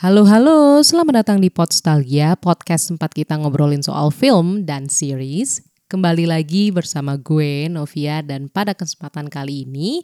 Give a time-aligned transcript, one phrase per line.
[0.00, 5.60] Halo halo, selamat datang di Podstalgia, podcast tempat kita ngobrolin soal film dan series.
[5.92, 10.00] Kembali lagi bersama gue, Novia, dan pada kesempatan kali ini,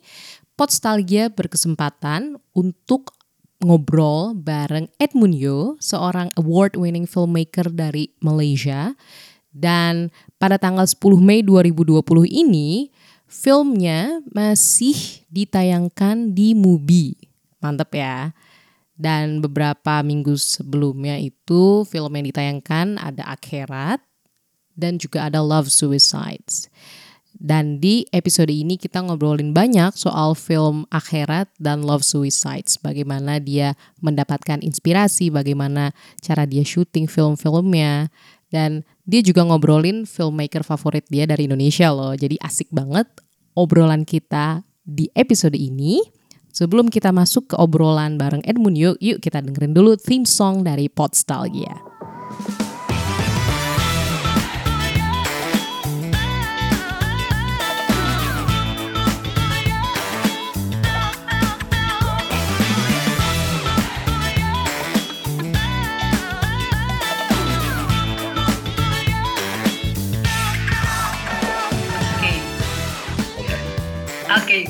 [0.52, 3.16] Podstalgia berkesempatan untuk
[3.64, 8.92] ngobrol bareng Edmund Yo, seorang award-winning filmmaker dari Malaysia.
[9.48, 12.92] Dan pada tanggal 10 Mei 2020 ini,
[13.24, 17.16] filmnya masih ditayangkan di Mubi.
[17.64, 18.36] Mantep ya.
[18.96, 24.00] Dan beberapa minggu sebelumnya itu film yang ditayangkan ada Akhirat
[24.72, 26.72] dan juga ada Love Suicides.
[27.36, 32.80] Dan di episode ini kita ngobrolin banyak soal film Akhirat dan Love Suicides.
[32.80, 35.92] Bagaimana dia mendapatkan inspirasi, bagaimana
[36.24, 38.08] cara dia syuting film-filmnya.
[38.48, 42.16] Dan dia juga ngobrolin filmmaker favorit dia dari Indonesia loh.
[42.16, 43.04] Jadi asik banget
[43.52, 46.00] obrolan kita di episode ini.
[46.56, 50.88] Sebelum kita masuk ke obrolan bareng Edmund yuk, yuk kita dengerin dulu theme song dari
[50.88, 51.76] Podstalgia.
[72.16, 72.36] Okay.
[74.40, 74.62] Okay.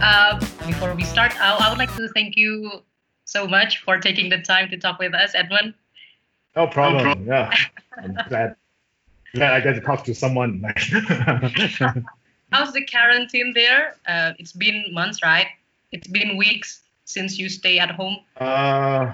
[0.00, 2.82] Uh, before we start, I, I would like to thank you
[3.24, 5.74] so much for taking the time to talk with us, Edwin.
[6.56, 7.26] No problem.
[7.26, 7.52] Yeah,
[7.96, 8.56] I'm glad.
[9.34, 10.62] Glad I get to talk to someone.
[12.52, 13.96] How's the quarantine there?
[14.06, 15.48] Uh, it's been months, right?
[15.90, 18.18] It's been weeks since you stay at home.
[18.36, 19.12] uh,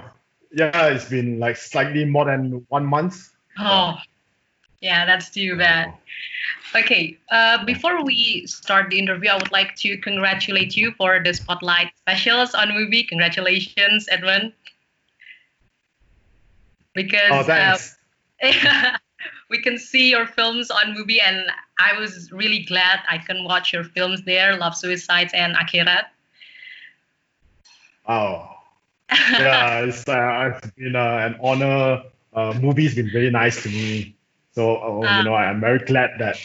[0.53, 3.31] yeah, it's been like slightly more than one month.
[3.59, 3.97] Oh,
[4.81, 5.95] yeah, that's too bad.
[6.75, 11.35] Okay, uh, before we start the interview, I would like to congratulate you for the
[11.35, 13.09] Spotlight specials on Mubi.
[13.09, 14.53] Congratulations, Edwin.
[16.95, 17.97] Because Oh, uh, thanks.
[19.51, 23.73] we can see your films on Mubi, and I was really glad I can watch
[23.73, 26.05] your films there, Love Suicides and Akhirat.
[28.07, 28.49] Oh,
[29.11, 32.05] yeah, it's uh, it's been uh, an honor.
[32.33, 34.17] Uh, Mubi's been very nice to me.
[34.61, 35.19] So uh, Ah.
[35.19, 36.37] you know, I'm very glad that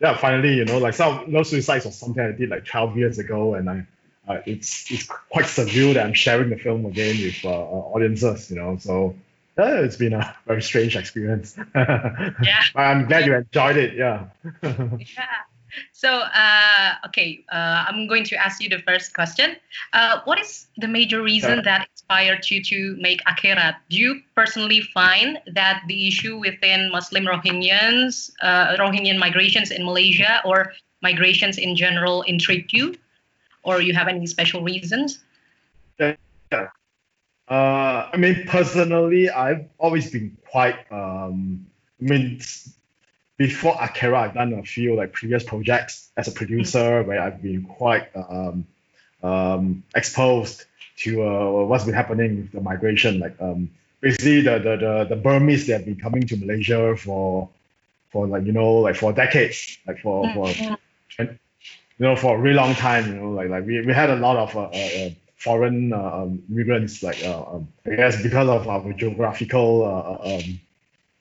[0.00, 3.18] yeah, finally, you know, like some Love Suicides was something I did like 12 years
[3.18, 3.86] ago, and I.
[4.26, 8.50] Uh, it's it's quite surreal that I'm sharing the film again with uh, uh, audiences,
[8.50, 8.78] you know.
[8.78, 9.14] So
[9.58, 11.54] yeah, it's been a very strange experience.
[11.74, 12.62] Yeah.
[12.74, 13.92] I'm glad you enjoyed it.
[13.94, 14.28] Yeah.
[14.62, 15.44] Yeah.
[15.92, 19.56] So, uh, okay, uh, I'm going to ask you the first question.
[19.92, 23.76] Uh, what is the major reason that inspired you to make Akhirat?
[23.90, 30.42] Do you personally find that the issue within Muslim Rohingyans, uh, Rohingyan migrations in Malaysia,
[30.44, 32.94] or migrations in general intrigued you?
[33.62, 35.24] Or you have any special reasons?
[37.48, 40.76] Uh, I mean, personally, I've always been quite.
[40.90, 41.66] Um,
[42.00, 42.40] I mean,
[43.36, 47.64] before Akira, I've done a few like previous projects as a producer where I've been
[47.64, 48.66] quite um,
[49.22, 50.64] um, exposed
[50.98, 53.18] to uh, what's been happening with the migration.
[53.18, 57.48] Like um, basically, the, the the the Burmese they have been coming to Malaysia for
[58.10, 60.48] for like you know like for decades, like for for
[61.18, 61.38] Mhm.
[61.98, 64.16] you know, for a really long time, you know, like like we, we had a
[64.16, 68.48] lot of uh, uh, uh, foreign uh, um, immigrants, like uh, um, I guess because
[68.48, 69.84] of our geographical
[70.24, 70.60] um,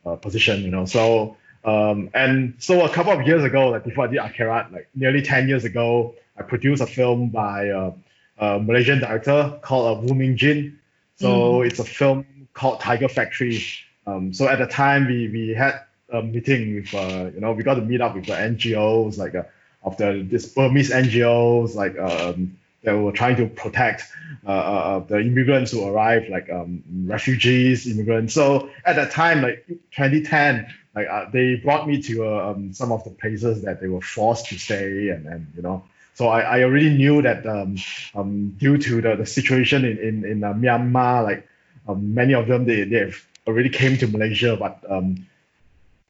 [0.05, 0.85] uh, position, you know.
[0.85, 4.89] So um, and so a couple of years ago, like before I did Akhirat, like
[4.95, 7.91] nearly ten years ago, I produced a film by uh,
[8.37, 10.79] a Malaysian director called uh, Woo Ming Jin.
[11.15, 13.63] So it's a film called Tiger Factory.
[14.05, 17.63] Um, so at the time, we we had a meeting with uh, you know we
[17.63, 19.35] got to meet up with the NGOs like.
[19.35, 19.43] Uh,
[19.83, 24.03] of the this Burmese NGOs like um, that were trying to protect
[24.45, 28.33] uh, uh, the immigrants who arrived, like um, refugees, immigrants.
[28.33, 32.91] So at that time, like 2010, like uh, they brought me to uh, um, some
[32.91, 35.83] of the places that they were forced to stay, and, and you know.
[36.15, 37.77] So I, I already knew that um,
[38.13, 41.47] um, due to the, the situation in in, in uh, Myanmar, like
[41.87, 43.13] um, many of them they they
[43.47, 45.25] already came to Malaysia, but um,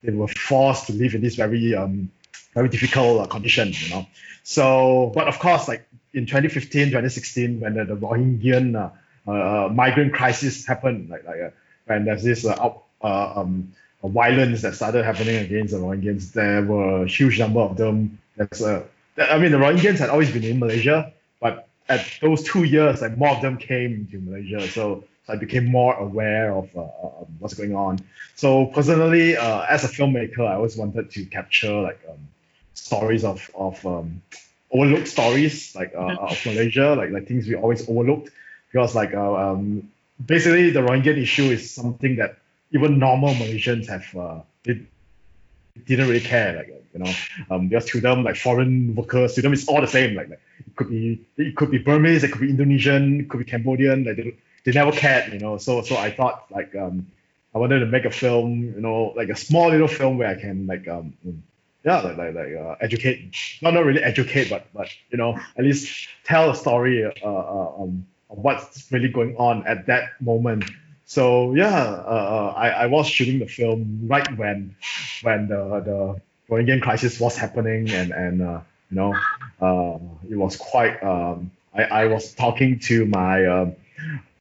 [0.03, 2.11] they were forced to live in this very um,
[2.53, 4.07] very difficult uh, condition, you know.
[4.43, 8.91] So, but of course, like in 2015, 2016, when the, the
[9.25, 11.49] uh, uh, migrant crisis happened, like like uh,
[11.85, 13.73] when there's this uh, out, uh, um,
[14.09, 18.19] violence that started happening against the Rohingyans, there were a huge number of them.
[18.35, 18.83] That's uh,
[19.17, 23.17] I mean, the Rohingyans had always been in Malaysia, but at those two years, like
[23.17, 24.61] more of them came to Malaysia.
[24.67, 26.81] So, so I became more aware of uh,
[27.39, 27.99] what's going on.
[28.35, 32.27] So personally, uh, as a filmmaker, I always wanted to capture like um,
[32.73, 34.21] stories of of um,
[34.71, 38.31] overlooked stories like uh, of Malaysia, like like things we always overlooked
[38.71, 39.89] because like uh, um,
[40.25, 42.37] basically the Rohingya issue is something that
[42.73, 44.79] even normal Malaysians have uh, it
[45.85, 47.11] didn't really care like you know
[47.49, 50.41] um just to them like foreign workers to them it's all the same like, like
[50.59, 54.03] it could be it could be Burmese it could be Indonesian it could be Cambodian
[54.03, 54.35] like they,
[54.65, 55.57] they never cared you know.
[55.57, 57.07] So so I thought like um
[57.55, 60.39] I wanted to make a film you know like a small little film where I
[60.39, 61.13] can like um
[61.83, 65.63] yeah like like, like uh, educate not not really educate but but you know at
[65.63, 70.63] least tell a story uh, uh um of what's really going on at that moment
[71.13, 74.75] so yeah, uh, I, I was shooting the film right when
[75.21, 79.13] when the the Rohingya crisis was happening, and and uh, you know
[79.61, 81.03] uh, it was quite.
[81.03, 83.75] Um, I, I was talking to my um,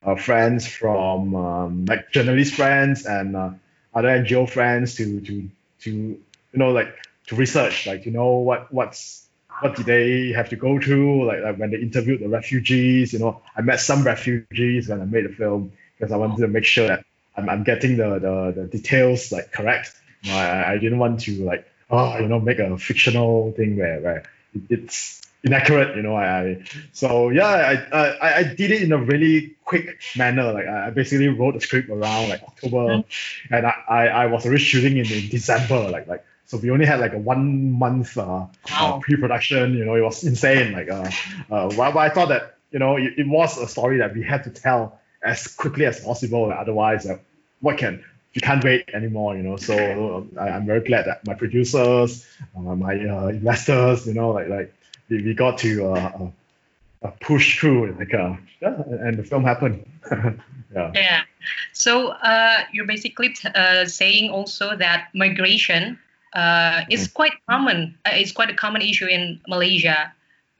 [0.02, 3.50] uh, friends from um, like journalist friends and uh,
[3.94, 6.18] other NGO friends to to to you
[6.54, 6.96] know like
[7.26, 9.28] to research like you know what what's
[9.60, 13.18] what did they have to go through like, like when they interviewed the refugees you
[13.18, 15.70] know i met some refugees when i made the film
[16.02, 17.04] because I wanted to make sure that
[17.36, 19.94] I'm, I'm getting the, the, the details like correct.
[20.22, 23.76] You know, I, I didn't want to like oh you know make a fictional thing
[23.76, 24.22] where where
[24.68, 25.94] it's inaccurate.
[25.94, 30.00] You know, I, I so yeah I, I I did it in a really quick
[30.16, 30.52] manner.
[30.52, 33.54] Like I basically wrote the script around like October, mm-hmm.
[33.54, 35.88] and I, I, I was already shooting in, in December.
[35.88, 38.48] Like like so we only had like a one month uh, uh wow.
[38.70, 39.74] uh, pre-production.
[39.74, 40.72] You know, it was insane.
[40.72, 41.08] Like uh,
[41.48, 44.24] uh, but, but I thought that you know it, it was a story that we
[44.24, 46.52] had to tell as quickly as possible.
[46.52, 47.18] Otherwise, uh,
[47.60, 48.04] what can
[48.34, 49.56] you can't wait anymore, you know.
[49.56, 52.26] So I, am very glad that my producers,
[52.56, 54.74] uh, my uh, investors, you know, like like
[55.08, 59.44] we, we got to uh, uh, uh push through, like uh, yeah, and the film
[59.44, 59.84] happened.
[60.10, 60.92] yeah.
[60.94, 61.22] Yeah.
[61.72, 62.14] So
[62.72, 63.50] you're basically t-
[63.86, 65.98] saying also that migration
[66.88, 67.14] is mm.
[67.14, 67.98] quite common.
[68.06, 70.12] it's quite a common issue in Malaysia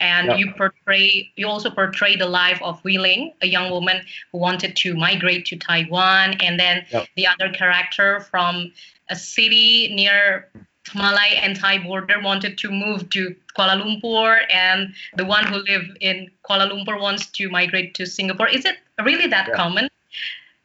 [0.02, 0.38] and yep.
[0.38, 4.02] you portray you also portray the life of Ling, a young woman
[4.32, 7.06] who wanted to migrate to Taiwan, and then yep.
[7.16, 8.72] the other character from
[9.08, 10.50] a city near
[10.94, 15.96] Malay and Thai border wanted to move to Kuala Lumpur, and the one who lived
[16.00, 18.48] in Kuala Lumpur wants to migrate to Singapore.
[18.48, 19.54] Is it really that yeah.
[19.54, 19.88] common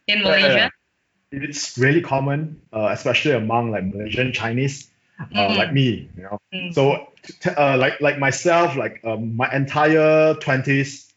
[0.08, 0.72] in Malaysia?
[1.32, 4.90] It's really common, uh, especially among like Malaysian Chinese
[5.20, 5.58] uh, mm.
[5.58, 6.40] like me, you know.
[6.54, 6.74] Mm.
[6.74, 7.14] So
[7.46, 11.12] uh, like like myself, like um, my entire twenties,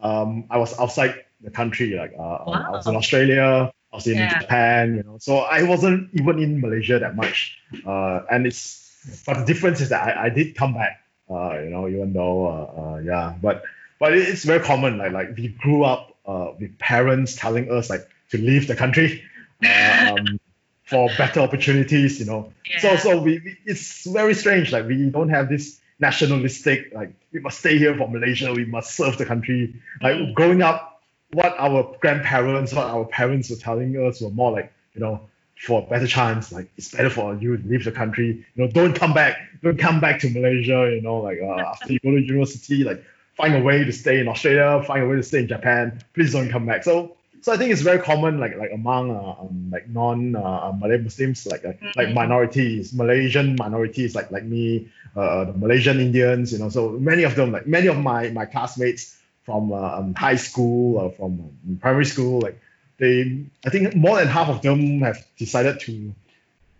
[0.00, 1.94] um, I was outside the country.
[1.94, 2.44] Like uh, wow.
[2.46, 4.40] Um, I was in Australia, I was in yeah.
[4.40, 5.18] Japan, you know.
[5.18, 7.58] So I wasn't even in Malaysia that much.
[7.86, 11.00] Uh, and it's but the difference is that I, I did come back.
[11.30, 13.62] Uh, you know, even though uh, uh yeah, but
[13.98, 14.98] but it's very common.
[14.98, 19.22] Like like we grew up uh, with parents telling us like to leave the country.
[19.64, 20.40] Uh, um,
[20.84, 22.52] for better opportunities, you know.
[22.70, 22.80] Yeah.
[22.80, 24.72] So so we, we, it's very strange.
[24.72, 28.52] Like we don't have this nationalistic like we must stay here for Malaysia.
[28.52, 29.74] We must serve the country.
[30.02, 31.02] Like growing up,
[31.32, 35.20] what our grandparents, what our parents were telling us were more like you know
[35.56, 36.52] for a better chance.
[36.52, 38.44] Like it's better for you to leave the country.
[38.54, 39.38] You know, don't come back.
[39.62, 40.90] Don't come back to Malaysia.
[40.94, 43.02] You know, like uh, after you go to university, like
[43.36, 44.82] find a way to stay in Australia.
[44.86, 46.00] Find a way to stay in Japan.
[46.12, 46.84] Please don't come back.
[46.84, 50.72] So so I think it's very common, like like among uh, um, like non uh,
[50.80, 51.92] Malay Muslims, like like, mm-hmm.
[51.94, 56.70] like minorities, Malaysian minorities, like like me, uh, the Malaysian Indians, you know.
[56.70, 60.96] So many of them, like many of my my classmates from uh, um, high school
[60.96, 62.58] or from um, primary school, like
[62.96, 66.14] they, I think more than half of them have decided to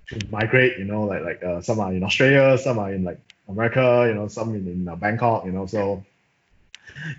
[0.09, 0.79] to migrate.
[0.79, 4.15] You know, like like uh, some are in Australia, some are in like America, you
[4.15, 5.67] know, some in, in uh, Bangkok, you know.
[5.67, 6.05] So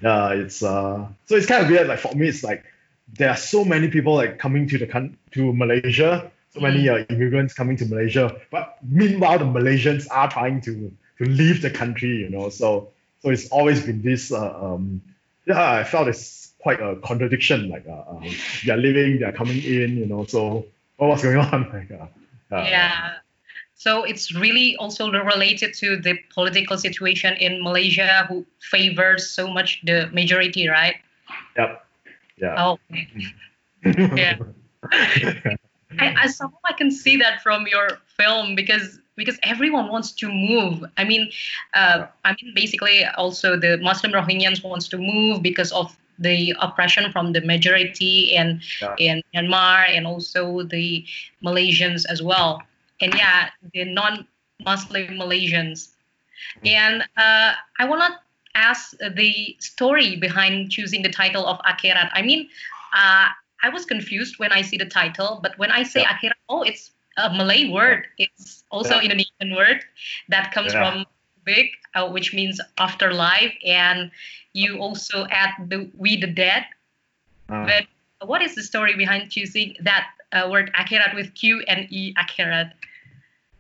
[0.02, 1.86] yeah, it's uh, so it's kind of weird.
[1.86, 2.66] Like for me, it's like
[3.14, 7.02] there are so many people like coming to the con- to Malaysia, so many mm.
[7.02, 8.36] uh, immigrants coming to Malaysia.
[8.52, 12.50] But meanwhile, the Malaysians are trying to to leave the country, you know.
[12.50, 12.90] So
[13.22, 14.32] so it's always been this.
[14.32, 15.02] Uh, um,
[15.46, 17.70] yeah, I felt it's quite a contradiction.
[17.70, 18.24] Like uh, um,
[18.66, 20.26] they are leaving, they are coming in, you know.
[20.26, 20.66] So
[20.98, 21.70] what's going on?
[21.72, 22.08] Like, uh,
[22.56, 23.14] uh, yeah.
[23.76, 29.82] So it's really also related to the political situation in Malaysia, who favors so much
[29.84, 30.96] the majority, right?
[31.58, 31.85] Yep.
[32.38, 32.56] Yeah.
[32.58, 32.80] Oh.
[34.16, 34.38] yeah.
[36.00, 40.30] I, I somehow I can see that from your film because because everyone wants to
[40.30, 40.84] move.
[40.98, 41.32] I mean,
[41.74, 47.12] uh, I mean basically also the Muslim Rohingyans wants to move because of the oppression
[47.12, 48.96] from the majority in yeah.
[48.98, 51.06] in Myanmar and also the
[51.44, 52.62] Malaysians as well.
[53.02, 55.90] And yeah, the non-Muslim Malaysians.
[56.64, 56.68] Mm-hmm.
[56.68, 58.20] And uh, I want to
[58.56, 62.10] ask the story behind choosing the title of Akhirat.
[62.14, 62.50] I mean,
[62.94, 63.28] uh,
[63.62, 66.18] I was confused when I see the title, but when I say yeah.
[66.18, 68.08] Akhirat, oh, it's a Malay word.
[68.18, 69.04] It's also yeah.
[69.04, 69.84] Indonesian word
[70.30, 70.92] that comes yeah.
[70.92, 71.06] from
[71.46, 74.10] Big, uh, which means afterlife, and
[74.54, 76.66] you also add the we the dead.
[77.50, 77.66] Uh.
[77.66, 82.16] But what is the story behind choosing that uh, word akhirat with Q and E
[82.18, 82.72] akhirat?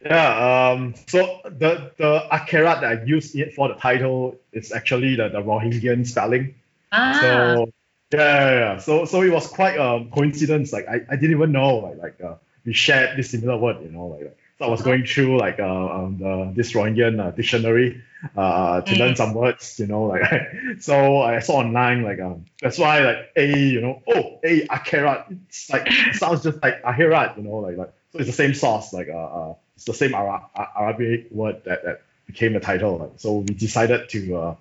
[0.05, 5.15] Yeah, um, so the the akhirat that I used it for the title is actually
[5.15, 6.53] the, the Rohingyan spelling.
[6.91, 7.71] Ah, So
[8.13, 8.77] yeah, yeah, yeah.
[8.77, 10.71] So so it was quite a coincidence.
[10.71, 12.35] Like I, I didn't even know like like uh,
[12.65, 13.81] we shared this similar word.
[13.81, 17.31] You know, like, so I was going through like uh, um, the this Rohingyan uh,
[17.31, 18.03] dictionary
[18.37, 19.79] uh, to learn some words.
[19.79, 20.21] You know, like
[20.81, 25.35] so I saw online like um that's why like a you know oh a akhirat
[25.47, 27.37] it's like it sounds just like ahirat.
[27.37, 30.13] You know, like like so it's the same source like uh, uh it's the same
[30.13, 33.13] Ara- Arabic word that, that became the title.
[33.17, 34.55] So we decided to uh,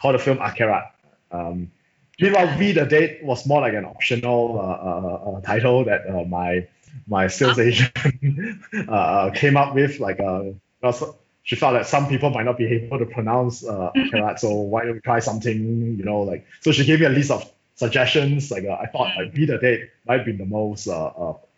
[0.00, 0.90] call the film Akhirat.
[1.32, 1.70] Um,
[2.20, 6.24] Meanwhile, We the Dead was more like an optional uh, uh, uh, title that uh,
[6.24, 6.66] my
[7.06, 7.92] my sales agent
[8.88, 10.00] uh, came up with.
[10.00, 10.42] Like, uh,
[11.44, 13.92] she felt that some people might not be able to pronounce uh,
[14.36, 15.96] so why don't we try something?
[15.98, 18.50] You know, like so she gave me a list of suggestions.
[18.50, 20.88] Like, uh, I thought like We the Dead might be the most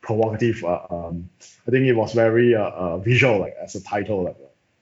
[0.02, 0.64] provocative.
[0.64, 1.28] Uh, um,
[1.66, 4.36] I think it was very uh, uh, visual, like as a title, like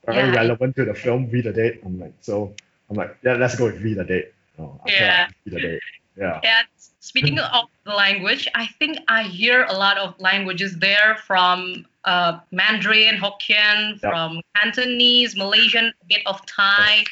[0.05, 0.35] very Yeah.
[0.35, 1.79] relevant to the film We the Dead.
[1.85, 2.53] I'm like, so
[2.89, 4.31] I'm like, yeah, let's go with We the Dead.
[4.57, 5.27] Oh, Yeah.
[5.45, 5.79] The Dead.
[6.17, 6.39] Yeah.
[6.43, 6.67] And
[6.99, 12.39] speaking of the language, I think I hear a lot of languages there from uh,
[12.51, 14.09] Mandarin, Hokkien, Yeah.
[14.09, 17.03] from Cantonese, Malaysian, a bit of Thai.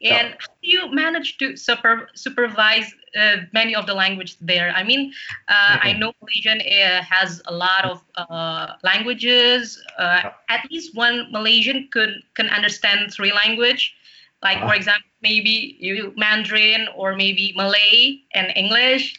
[0.00, 0.16] Yeah.
[0.16, 4.70] And how do you manage to super, supervise uh, many of the language there?
[4.74, 5.12] I mean,
[5.48, 9.82] uh, I know Malaysian uh, has a lot of uh, languages.
[9.98, 10.30] Uh.
[10.48, 13.94] At least one Malaysian could can understand three language.
[14.42, 14.74] Like for Ah.
[14.74, 19.14] example, maybe you Mandarin or maybe Malay and English.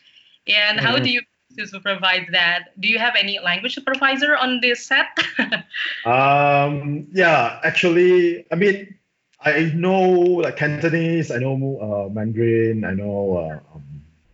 [0.48, 1.04] And how Mhm.
[1.04, 1.22] do you
[1.58, 2.74] to supervise that?
[2.80, 5.08] Do you have any language supervisor on this set?
[6.06, 8.96] Um, yeah, actually, I mean,
[9.44, 10.02] I know
[10.44, 13.38] like Cantonese, I know uh, Mandarin, I know
[13.71, 13.71] uh,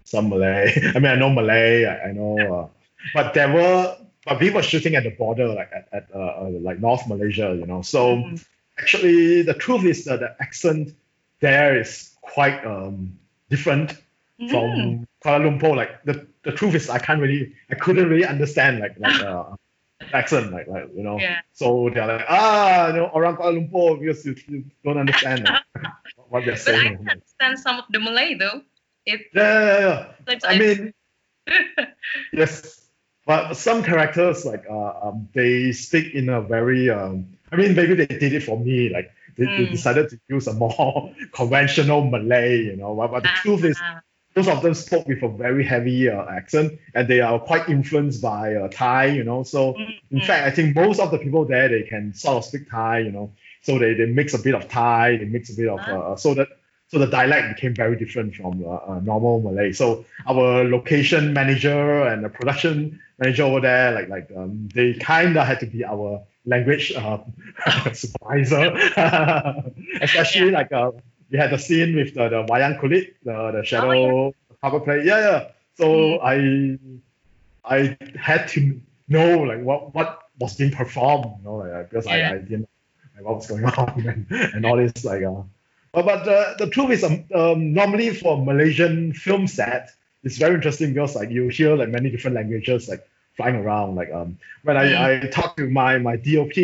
[0.08, 0.74] some Malay.
[0.96, 2.68] I mean, I know Malay, I, I know, uh,
[3.14, 6.50] but there were, but we were shooting at the border, like at, at uh, uh,
[6.62, 7.82] like North Malaysia, you know.
[7.82, 8.46] So Mhm.
[8.80, 10.96] actually, the truth is that the accent
[11.40, 13.96] there is quite um, different
[14.40, 14.50] Mm.
[14.52, 14.70] from
[15.24, 15.76] Kuala Lumpur.
[15.76, 19.56] Like the, the truth is, I can't really, I couldn't really understand like like uh,
[20.14, 21.18] accent, like like you know.
[21.20, 21.42] Yeah.
[21.54, 25.66] So they're like, ah, you know, around Kuala Lumpur because you, you don't understand like,
[26.30, 26.84] what they're saying.
[26.84, 28.62] But I can understand some of the Malay though.
[29.08, 30.38] It Yeah, yeah, yeah.
[30.44, 30.94] I mean,
[32.34, 32.86] yes,
[33.26, 37.96] but some characters like uh, um, they speak in a very um, I mean, maybe
[37.96, 39.12] they did it for me, like.
[39.38, 39.72] They, they Mm.
[39.72, 42.96] decided to use a more conventional Malay, you know.
[42.96, 44.02] But, but the truth is, Ah,
[44.36, 48.20] most of them spoke with a very heavy uh, accent and they are quite influenced
[48.22, 49.44] by uh, Thai, you know.
[49.44, 50.26] So, mm, in mm.
[50.26, 53.12] fact, I think most of the people there, they can sort of speak Thai, you
[53.12, 53.32] know.
[53.62, 56.34] So they, they mix a bit of Thai, they mix a bit of, uh, so
[56.34, 56.48] that
[56.88, 59.74] so the dialect became very different from uh, uh, normal Malay.
[59.74, 65.38] So our location manager and the production manager over there, like like um, they kind
[65.38, 67.20] of had to be our language uh,
[67.94, 68.72] supervisor,
[70.02, 70.92] especially like uh,
[71.30, 75.04] we had the scene with the, the wayang kulit, the, the shadow cover play.
[75.04, 75.48] Yeah, yeah.
[75.76, 76.78] So I
[77.66, 78.80] I had to
[79.10, 82.32] know like what what was being performed, you know, like, because Yeah.
[82.32, 82.68] I, I didn't know
[83.16, 85.42] like, what was going on and, and all this like uh
[85.94, 89.92] but, but uh, the truth is um, um normally for Malaysian film set
[90.24, 94.12] it's very interesting because like you hear like many different languages like flying around like
[94.12, 96.58] um when I, I talk to my my DOP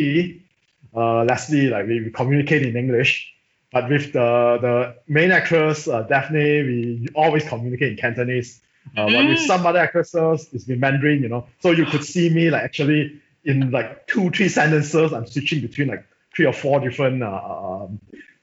[0.95, 3.33] uh Leslie like we, we communicate in English
[3.71, 8.61] but with the the main actress uh, Daphne we always communicate in Cantonese
[8.97, 9.47] uh, but with Mm.
[9.47, 11.47] some other actresses, it's been Mandarin, you know.
[11.61, 15.87] So you could see me like actually in like two, three sentences, I'm switching between
[15.87, 17.99] like three or four different uh, um,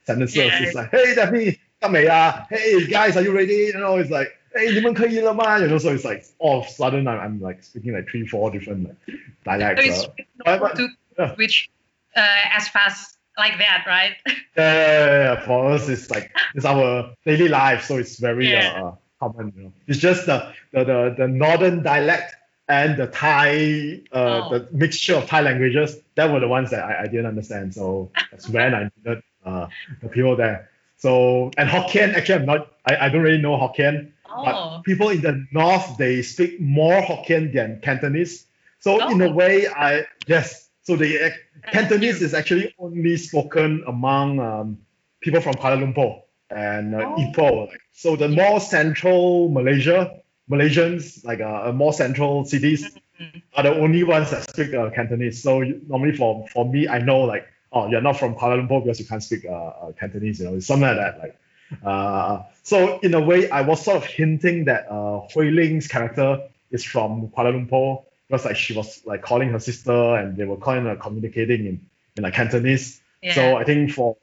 [0.09, 0.37] sentences.
[0.37, 0.59] Yeah.
[0.63, 2.45] It's like, hey, Daphne, 得未啊?
[2.49, 3.71] Hey, guys, are you ready?
[3.73, 5.59] You know, it's like, hey, 你们可以了吗?
[5.59, 8.25] You know, so it's like all of a sudden I'm, I'm like speaking like three,
[8.27, 9.85] four different like, So dialects.
[9.85, 10.13] it's uh.
[10.45, 10.87] normal but- to
[11.19, 11.35] yeah.
[11.35, 11.69] switch
[12.15, 14.15] uh, as fast like that, right?
[14.27, 15.45] yeah, yeah, yeah, yeah.
[15.45, 18.81] For us, it's like it's our daily life, so it's very Yeah.
[18.81, 19.51] uh, common.
[19.57, 22.33] You know, it's just the the the, the northern dialect
[22.69, 24.15] and the Thai, uh,
[24.47, 24.49] Oh.
[24.57, 25.97] the mixture of Thai languages.
[26.15, 27.73] That were the ones that I, I didn't understand.
[27.75, 29.66] So that's when I needed uh,
[30.02, 30.70] the people there.
[30.96, 32.72] So and Hokkien, actually, I'm not.
[32.86, 34.12] I, I don't really know Hokkien.
[34.32, 38.46] Oh, But people in the north, they speak more Hokkien than Cantonese.
[38.80, 39.32] So in a Oh.
[39.32, 40.68] way, I yes.
[40.82, 41.30] So the uh,
[41.72, 44.78] Cantonese is actually only spoken among um,
[45.20, 47.16] people from Kuala Lumpur and uh, Oh.
[47.18, 47.68] Ipoh.
[47.68, 50.20] Like, so the more central Malaysia,
[50.50, 53.42] Malaysians, like uh, more central cities, Mhm.
[53.54, 55.42] are the only ones that speak uh, Cantonese.
[55.42, 59.00] So normally for, for me, I know like, oh, you're not from Kuala Lumpur because
[59.00, 60.40] you can't speak uh, uh, Cantonese.
[60.40, 61.18] You know, it's something like that.
[61.18, 61.38] Like,
[61.84, 66.48] uh, so in a way, I was sort of hinting that uh, Hui Ling's character
[66.70, 70.56] is from Kuala Lumpur because like she was like calling her sister and they were
[70.56, 71.80] kind of communicating in,
[72.16, 73.00] in like Cantonese.
[73.22, 73.34] Yeah.
[73.34, 74.16] So I think for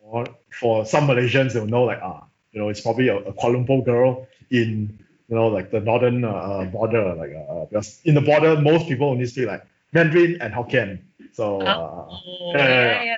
[0.50, 3.66] for some Malaysians they will know like ah you know it's probably a, a Kuala
[3.66, 4.98] Lumpur girl in
[5.30, 8.88] you know like the northern uh, uh, border like uh, because in the border most
[8.88, 11.00] people only speak like Mandarin and Hokkien.
[11.34, 13.16] So uh, Oh, yeah, yeah,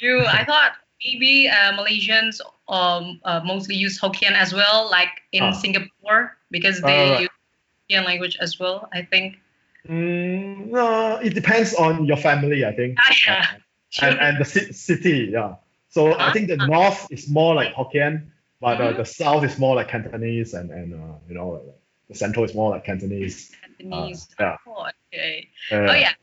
[0.00, 0.72] You, I thought
[1.04, 5.52] maybe uh, Malaysians um uh, mostly use Hokkien as well, like in Ah.
[5.52, 7.20] Singapore because they right.
[7.22, 7.30] use
[7.90, 8.88] Hokkien language as well.
[8.92, 9.38] I think.
[9.88, 12.98] mm, no, it depends on your family I think.
[13.00, 13.46] Ah, yeah.
[14.02, 15.54] Uh, and, and the city, yeah.
[15.88, 16.66] So I think the Ah.
[16.66, 18.30] north is more like Hokkien,
[18.60, 18.96] but uh, Mhm.
[18.96, 21.60] the south is more like Cantonese, and and uh, you know
[22.08, 23.50] the central is more like Cantonese.
[23.60, 24.28] Cantonese.
[24.38, 24.56] yeah.
[24.66, 25.48] Oh, okay.
[25.72, 26.14] Oh yeah.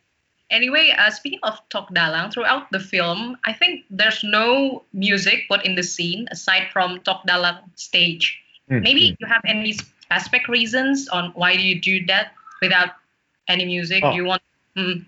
[0.50, 5.66] Anyway, uh, speaking of Tok Dalang, throughout the film, I think there's no music put
[5.66, 8.40] in the scene aside from Tok Dalang stage.
[8.72, 9.16] mm, Maybe mm.
[9.20, 9.76] you have any
[10.10, 12.92] aspect reasons on why do you do that without
[13.48, 14.04] any music.
[14.04, 14.12] Oh.
[14.12, 14.42] You want?
[14.78, 15.06] Mm,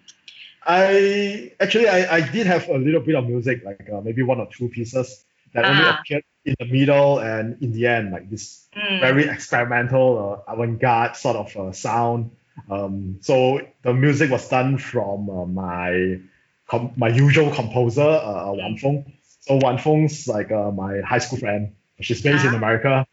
[0.66, 4.40] I actually I, I did have a little bit of music, like uh, maybe one
[4.40, 6.00] or two pieces that only Ah.
[6.00, 11.16] appeared in the middle and in the end, like this mm, very experimental, uh, avant-garde
[11.16, 12.32] sort of uh, sound.
[12.70, 16.20] Um, so the music was done from uh, my
[16.68, 19.06] com- my usual composer, uh, uh, Woan Foong.
[19.42, 21.74] So Woan Foong's like uh, my high school friend.
[22.02, 22.58] She's based in Ah.
[22.58, 23.06] America.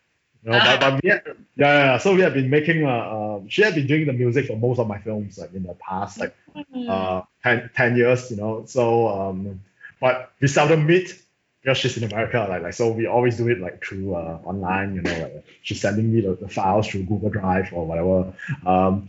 [0.45, 1.23] You know, but, but we had,
[1.57, 4.47] yeah, yeah, so we have been making uh, uh, she had been doing the music
[4.47, 8.31] for most of my films like in the past like mm, uh 10, 10 years
[8.31, 9.61] you know so um
[10.01, 11.21] but we seldom meet
[11.63, 14.95] because she's in America like, like so we always do it like through uh, online
[14.95, 18.33] you know like she's sending me the, the files through Google Drive or whatever
[18.65, 19.09] um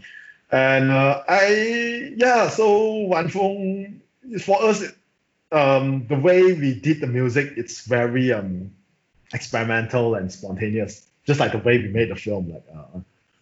[0.52, 4.00] and uh, I yeah so Woan Foong
[4.42, 4.84] for us
[5.52, 8.72] um the way we did the music it's very um
[9.34, 13.00] experimental and spontaneous just like the way we made the film like uh,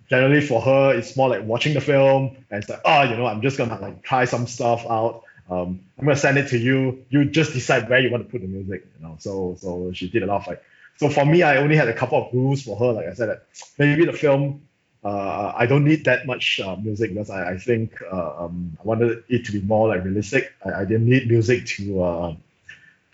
[0.09, 3.25] generally for her it's more like watching the film and it's like oh you know
[3.25, 5.23] i'm just gonna like try some stuff out.
[5.49, 7.05] Um, i'm gonna send it to you.
[7.09, 9.15] You just decide where you want to put the music you know.
[9.19, 10.63] So so she did a lot of like
[10.97, 12.93] so for me i only had a couple of rules for her.
[12.93, 13.45] Like i said that
[13.77, 14.64] maybe the film
[15.05, 18.83] uh, I don't need that much uh, music because I, I think uh, um, I
[18.83, 20.51] wanted it to be more like realistic.
[20.65, 22.35] I, I didn't need music to uh,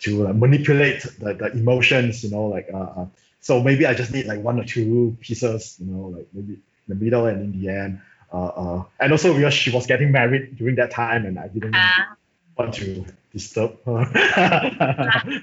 [0.00, 3.04] to uh, manipulate the, the emotions, you know, like uh,
[3.40, 6.62] so maybe I just need like one or two pieces, you know, like maybe in
[6.88, 8.00] the middle and in the end.
[8.32, 12.16] And also because she was getting married during that time, and I didn't ah,
[12.56, 14.04] want to disturb her.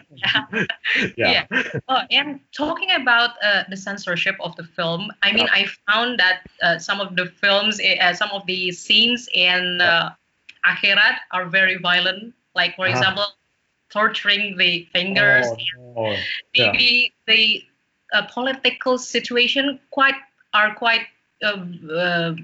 [1.18, 1.46] yeah.
[1.88, 6.42] Oh, and talking about uh, the censorship of the film, I mean, I found that
[6.62, 10.12] uh, some of the films, uh, some of the scenes in uh,
[10.66, 12.34] Akhirat are very violent.
[12.56, 12.98] Like, for Uh-huh.
[12.98, 13.26] example,
[13.90, 15.46] torturing the fingers.
[15.48, 15.58] Oh,
[15.96, 16.16] no.
[16.54, 16.72] yeah.
[16.72, 17.64] Maybe the
[18.14, 20.16] uh, political situation quite
[20.54, 21.06] are quite
[21.44, 22.36] uh, uh,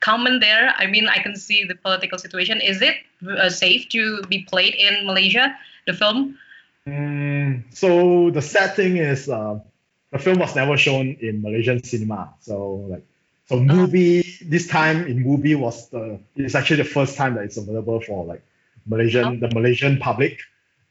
[0.00, 0.74] common there.
[0.76, 2.60] I mean, I can see the political situation.
[2.60, 2.96] Is it
[3.28, 5.54] uh, safe to be played in Malaysia?
[5.86, 6.38] The film?
[6.86, 9.58] Mm, so the sad thing is, uh,
[10.12, 12.34] the film was never shown in Malaysian cinema.
[12.40, 13.04] So like,
[13.46, 17.56] so Mubi this time in Mubi was the it's actually the first time that it's
[17.56, 18.42] available for like
[18.86, 20.40] Malaysian the Malaysian public.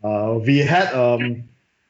[0.03, 1.43] Uh, we had um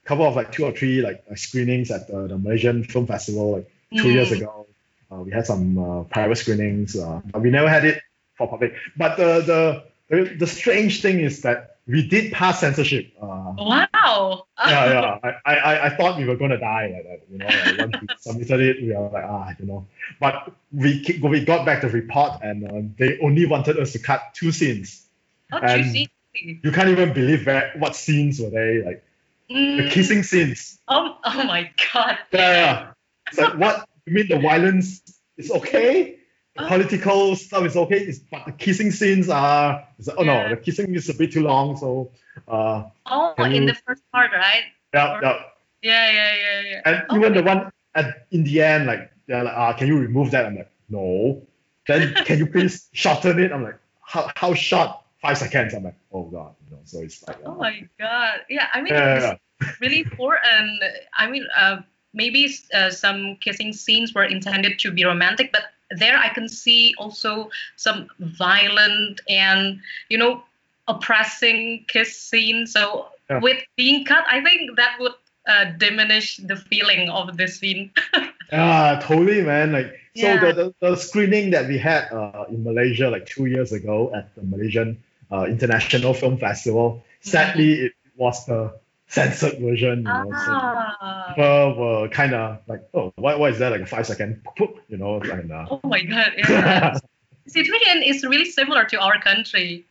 [0.05, 3.51] couple of like two or three like uh, screenings at the, the Malaysian Film Festival
[3.51, 4.37] like two years Mm.
[4.37, 4.66] ago.
[5.11, 8.01] Uh, we had some uh, private screenings, uh, but we never had it
[8.37, 8.73] for public.
[8.97, 13.11] But the, the the the strange thing is that we did pass censorship.
[13.21, 14.45] Uh, Wow.
[14.59, 15.19] yeah, yeah.
[15.45, 17.21] I, I, I- thought we were gonna die like that.
[17.31, 18.07] You know, like once we
[18.47, 19.85] submitted it, we were like, ah, you know.
[20.19, 24.51] But we we got back the report, and they only wanted us to cut two
[24.51, 25.05] scenes.
[25.51, 26.09] Oh, and- juicy.
[26.39, 29.03] You can't even believe where, what scenes were they like
[29.49, 29.89] the Mm.
[29.91, 30.77] kissing scenes.
[30.87, 32.17] Oh, oh my god.
[32.31, 32.91] Yeah, yeah.
[33.27, 35.01] It's like what you mean the violence
[35.37, 36.17] is okay,
[36.55, 36.67] the Oh.
[36.67, 39.85] political stuff is okay, it's, but the kissing scenes are.
[39.99, 40.43] Like, oh Yeah.
[40.43, 41.77] no, the kissing is a bit too long.
[41.77, 42.11] So,
[42.47, 44.63] uh, Oh, in you- the first part, right?
[44.93, 45.43] yeah, Or- yeah.
[45.83, 46.81] Yeah, yeah, yeah, yeah.
[46.85, 49.97] And Oh even the one at in the end, like they're like, ah, can you
[49.99, 50.45] remove that?
[50.45, 51.45] I'm like, no.
[51.87, 53.51] Then can you please shorten it?
[53.51, 54.97] I'm like, how how short?
[55.21, 55.73] Five seconds.
[55.73, 56.81] I'm like, oh god, you know.
[56.85, 58.41] So it's like, Oh uh, my god.
[58.49, 59.25] Yeah, I mean, yeah, it's
[59.61, 60.81] yeah, really poor, and
[61.13, 61.77] I mean, uh,
[62.17, 66.93] maybe uh, some kissing scenes were intended to be romantic, but there I can see
[66.97, 70.43] also some violent and you know
[70.87, 72.67] oppressing kiss scene.
[72.67, 73.39] So Yeah.
[73.43, 75.15] with being cut, I think that would
[75.47, 77.91] uh, diminish the feeling of the scene.
[78.51, 79.71] yeah, totally, man.
[79.71, 80.39] Like, so Yeah.
[80.43, 84.33] the, the the screening that we had uh, in Malaysia like two years ago at
[84.35, 84.97] the Malaysian
[85.31, 88.71] uh, International Film Festival, sadly, it was the
[89.07, 89.99] censored version.
[89.99, 91.25] You know, so ah.
[91.29, 94.41] people were kind of like, oh, why, why is that like a five second,
[94.87, 96.33] you know, and uh, Oh my god!
[96.37, 96.97] Yeah.
[97.47, 99.85] situation is really similar to our country.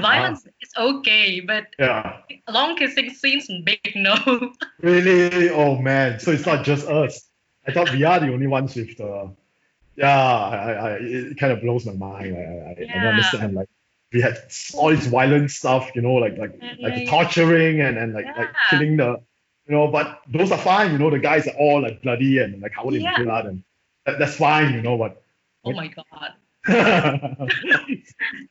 [0.00, 2.18] Violence is okay, but Yeah.
[2.48, 4.16] long kissing scenes, big no.
[4.80, 5.50] Really?
[5.50, 6.20] Oh man.
[6.20, 7.28] So it's not just us.
[7.66, 9.34] I thought we are the only ones with the.
[9.96, 12.34] Yeah, I, I, it kind of blows my mind.
[12.34, 13.54] I, I, I don't understand.
[13.54, 13.68] Like
[14.12, 14.36] we had
[14.74, 18.12] all this violent stuff, you know, like like Yeah, like the yeah, torturing and and
[18.14, 19.20] like like killing the,
[19.66, 19.88] you know.
[19.88, 21.10] But those are fine, you know.
[21.10, 23.16] The guys are all like bloody and like covered Yeah.
[23.18, 23.64] in blood, and
[24.06, 24.96] that, that's fine, you know.
[24.98, 25.22] But
[25.64, 26.34] oh my god,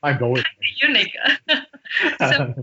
[0.02, 0.42] I'm going.
[0.82, 1.16] unique.
[2.18, 2.54] so,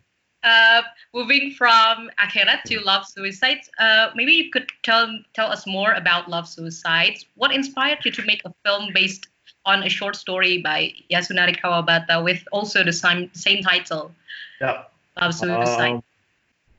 [0.44, 0.82] uh,
[1.14, 6.30] moving from Akhirat to Love Suicides, uh, maybe you could tell tell us more about
[6.30, 7.26] Love Suicides.
[7.36, 9.28] What inspired you to make a film based
[9.66, 14.12] on a short story by Yasunari Kawabata with also the same same title,
[14.62, 14.84] Yeah.
[15.20, 15.92] Love Suicide?
[15.92, 16.04] Um,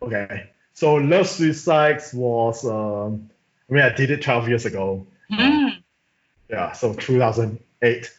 [0.02, 0.50] okay.
[0.74, 3.30] So Love Suicides was um
[3.68, 5.06] I mean I did it 12 years ago.
[5.30, 5.68] Hmm.
[6.48, 8.12] Yeah, so 2008.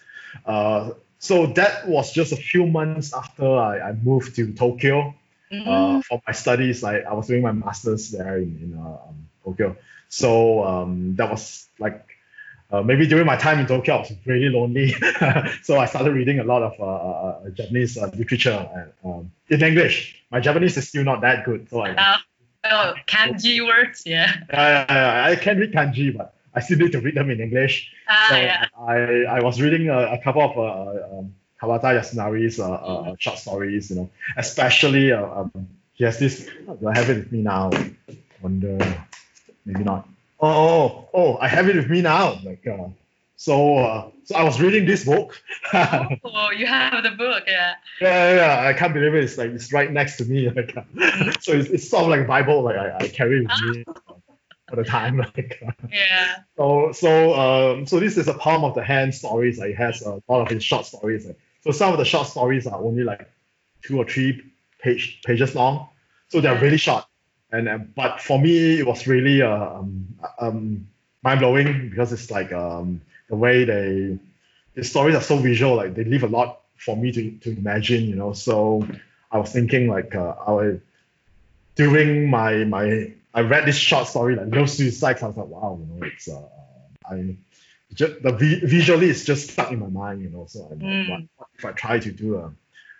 [0.46, 5.14] Uh, so that was just a few months after I, I moved to Tokyo
[5.52, 5.68] Mhm.
[5.68, 6.82] uh, for my studies.
[6.84, 9.76] I, I was doing my master's there in, in uh, um, Tokyo.
[10.08, 12.11] So um, that was like
[12.72, 14.96] uh, maybe during my time in Tokyo, I was really lonely.
[15.64, 19.32] so I started reading a lot of uh, uh, uh, Japanese uh, literature and, um,
[19.50, 20.24] in English.
[20.32, 21.70] My Japanese is still not that good.
[21.70, 22.18] So I, Uh,
[22.72, 24.32] oh, kanji words, yeah.
[24.54, 27.92] I, I can read kanji, but I still need to read them in English.
[28.08, 28.66] Ah, So yeah.
[28.80, 33.38] I, I was reading a, a couple of uh, um, Kawabata Yasunari's uh, uh, short
[33.38, 35.52] stories, you know, especially uh, um,
[35.94, 36.48] he has this.
[36.80, 37.70] Do I have it with me now?
[38.42, 38.78] Wonder,
[39.66, 40.08] maybe not.
[40.42, 42.40] Oh, oh, oh, I have it with me now.
[42.44, 42.88] Like, uh,
[43.36, 45.42] so, uh, so I was reading this book.
[45.74, 47.76] Oh, you have the book, yeah.
[48.00, 49.24] yeah, yeah, I can't believe it.
[49.24, 50.50] It's like it's right next to me.
[50.56, 52.64] Like, uh, so it's, it's sort of like a Bible.
[52.64, 53.84] Like I, I carry with me
[54.70, 55.18] all the time.
[55.18, 56.38] Like, uh, Yeah.
[56.58, 59.60] so so um so this is a palm of the hand stories.
[59.60, 61.26] Like, it has a lot of his short stories.
[61.26, 63.30] Like, so some of the short stories are only like
[63.84, 64.42] two or three
[64.80, 65.90] page pages long.
[66.30, 67.06] So they're really short.
[67.52, 70.08] And uh, but for me it was really uh, um,
[70.40, 70.88] um
[71.24, 74.18] mind blowing because it's like um the way they
[74.76, 75.76] the stories are so visual.
[75.76, 78.06] Like they leave a lot for me to to imagine.
[78.06, 78.34] You know.
[78.34, 78.88] So
[79.32, 80.80] I was thinking like uh, I was
[81.76, 85.24] during my my I read this short story like Love Suicides.
[85.24, 86.42] I was like, wow, you know, it's uh,
[87.10, 87.38] I
[87.94, 90.46] just the vi- visually it's just stuck in my mind, you know.
[90.48, 91.10] So I'm Mm.
[91.10, 92.54] what, what if I try to do a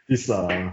[0.08, 0.72] this uh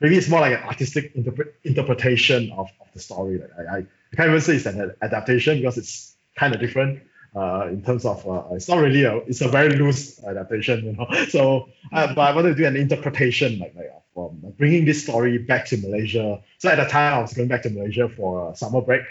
[0.00, 3.38] maybe it's more like an artistic interpret, interpretation of, of the story.
[3.38, 7.02] Like I, I I can't even say it's an adaptation because it's kind of different
[7.36, 10.92] uh, in terms of uh, it's not really a it's a very loose adaptation, you
[10.92, 11.06] know.
[11.28, 15.02] So, uh, but I wanted to do an interpretation like like from like bringing this
[15.02, 16.42] story back to Malaysia.
[16.58, 19.02] So at the time I was going back to Malaysia for a summer break.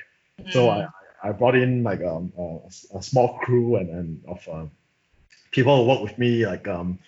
[0.52, 0.88] So I,
[1.24, 4.66] I brought in like um, a, a small crew and, and of uh,
[5.52, 7.00] people who work with me like um,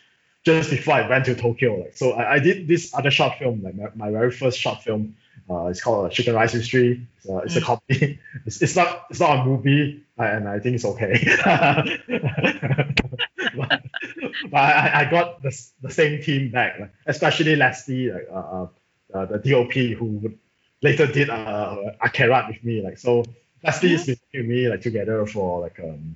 [0.58, 1.76] just before I went to Tokyo.
[1.82, 4.82] Like so I, I did this other short film, like my, my very first short
[4.84, 5.16] film.
[5.50, 7.08] Uh, it's called uh, Chicken Rice Mystery.
[7.18, 7.66] It's, uh, it's a Mm.
[7.66, 8.20] comedy.
[8.46, 11.14] It's, it's not it's not a movie, uh, and I think it's okay.
[13.56, 13.82] but
[14.52, 18.68] but I, I got the, the same team back, like, especially Leslie, like, uh, uh,
[19.14, 20.38] uh, the DOP who would
[20.82, 22.82] later did uh, Akerat with me.
[22.82, 23.24] Like so,
[23.64, 26.16] Leslie has been with me like together for like um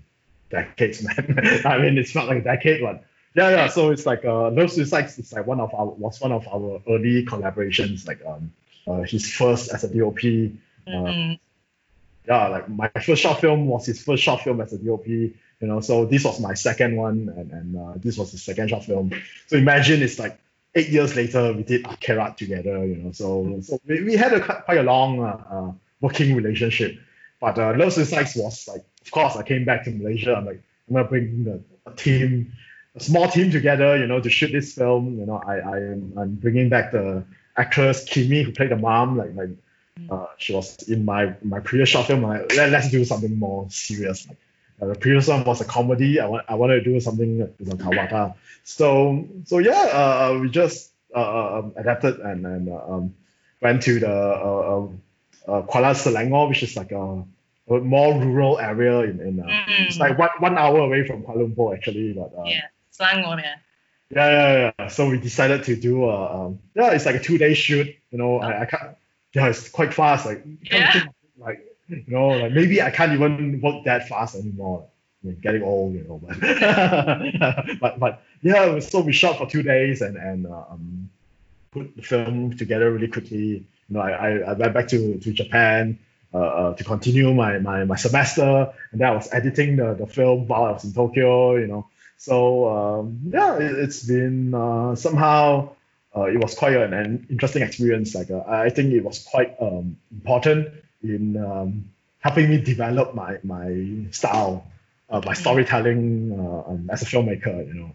[0.50, 1.62] decades, man.
[1.66, 3.04] I mean, it's not like a decade, but
[3.36, 3.68] yeah, yeah.
[3.68, 6.82] So it's like uh, Love Suicides is like one of our was one of our
[6.88, 8.08] early collaborations.
[8.08, 8.52] Like um,
[8.88, 10.20] uh, his first as a DOP.
[10.88, 11.40] Mm.
[12.28, 15.08] Yeah, like my first short film was his first short film as a DOP.
[15.08, 18.70] You know, so this was my second one, and and uh, this was his second
[18.70, 19.12] short film.
[19.48, 20.38] So imagine it's like
[20.76, 22.86] eight years later we did Kerat together.
[22.86, 27.00] You know, so so we, we had a quite a long uh, uh, working relationship.
[27.40, 30.36] But uh, Love Suicides was like, of course, I came back to Malaysia.
[30.36, 32.54] I'm like, I'm gonna bring the, a team,
[32.96, 35.20] a small team together, you know, to shoot this film.
[35.20, 37.24] You know, I I am I'm bringing back the
[37.58, 39.18] actress Kimi who played the mom.
[39.18, 39.50] Like like,
[40.10, 42.22] uh, she was in my my previous short film.
[42.24, 44.28] Like, Let, let's do something more serious.
[44.28, 44.38] Like,
[44.82, 46.20] uh, the previous one was a comedy.
[46.20, 48.36] I want I wanted to do something with you know, Kawabata.
[48.64, 53.16] So so yeah, uh, we just uh, um, adapted and and uh, um,
[53.62, 55.02] went to the uh, um,
[55.48, 57.24] uh, Kuala Selangor, which is like a,
[57.70, 59.88] a more rural area in, in uh, Mm.
[59.88, 62.14] it's like one, one hour away from Kuala Lumpur actually.
[62.14, 62.62] But uh, Yeah,
[63.00, 63.56] Selangor, yeah.
[64.10, 64.88] yeah, yeah, yeah.
[64.88, 67.88] So we decided to do a um, yeah, it's like a two day shoot.
[68.12, 68.96] You know, I, I can't.
[69.34, 70.26] Yeah, it's quite fast.
[70.26, 71.06] Like Yeah.
[71.38, 74.88] like you know, like maybe I can't even work that fast anymore.
[75.24, 76.22] I mean, getting old, you know.
[76.24, 81.10] But but, but yeah, so we shot for two days and and uh, um,
[81.72, 83.66] put the film together really quickly.
[83.90, 86.00] You know, I, I, I went back to, to Japan
[86.34, 90.08] uh, uh, to continue my, my, my semester, and then I was editing the, the
[90.08, 91.56] film while I was in Tokyo.
[91.58, 95.76] You know, So um, yeah, it, has been uh, somehow
[96.16, 98.16] uh, it was quite an, an interesting experience.
[98.16, 100.70] Like uh, I think it was quite um, important
[101.04, 104.66] in um, helping me develop my my style,
[105.10, 107.68] uh, my storytelling uh, um, as a filmmaker.
[107.68, 107.92] You know,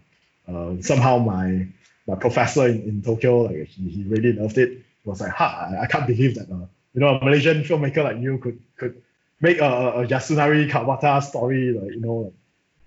[0.47, 1.67] uh, somehow my
[2.07, 4.69] my professor in, in Tokyo, like he, he really loved it.
[5.03, 5.69] He was like, "Ha!
[5.71, 9.01] I, I can't believe that you know a Malaysian filmmaker like you could could
[9.41, 12.33] make a, a Yasunari Kawabata story, like you know,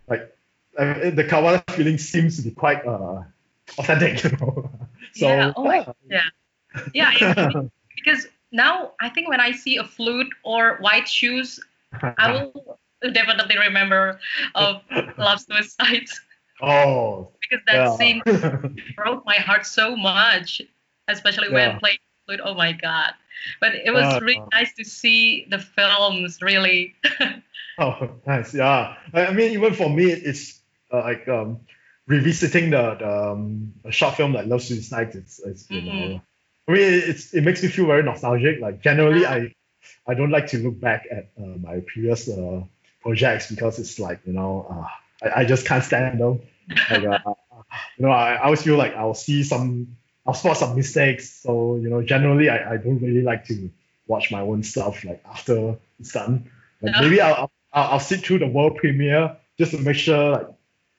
[0.08, 0.36] like, like
[0.74, 3.22] the Kawabata feeling seems to be quite uh
[3.78, 4.70] authentic, you know.
[5.12, 6.22] so yeah, oh my, yeah,
[6.94, 7.52] yeah,
[7.96, 11.60] because now I think when I see a flute or white shoes,
[11.92, 12.78] I will
[13.12, 14.20] definitely remember
[14.54, 14.82] of
[15.18, 16.06] Love Suicide.
[16.60, 17.96] Oh, because that yeah.
[17.96, 18.22] scene
[18.96, 20.62] broke my heart so much,
[21.08, 21.70] especially yeah.
[21.70, 22.40] when playing flute.
[22.44, 23.14] Oh my god!
[23.60, 26.40] But it was uh, really nice to see the films.
[26.40, 26.94] Really.
[27.78, 28.54] oh, nice.
[28.54, 30.61] Yeah, I mean, even for me, it's
[30.92, 31.60] uh, like um,
[32.06, 35.14] revisiting the the, um, short film like Love Suicide.
[35.14, 35.84] It's it's been.
[35.84, 36.16] Mm-hmm.
[36.16, 36.18] Uh,
[36.68, 38.60] I mean, it's it makes me feel very nostalgic.
[38.60, 39.34] Like generally, uh-huh.
[39.34, 39.54] I
[40.06, 42.62] I don't like to look back at uh, my previous uh,
[43.00, 46.40] projects because it's like you know uh, I, I just can't stand them.
[46.68, 47.18] Like, uh,
[47.98, 51.30] you know, I, I always feel like I'll see some I'll spot some mistakes.
[51.30, 53.70] So you know, generally, I, I don't really like to
[54.06, 56.50] watch my own stuff like after it's done.
[56.80, 60.46] Like maybe I'll, I'll I'll sit through the world premiere just to make sure like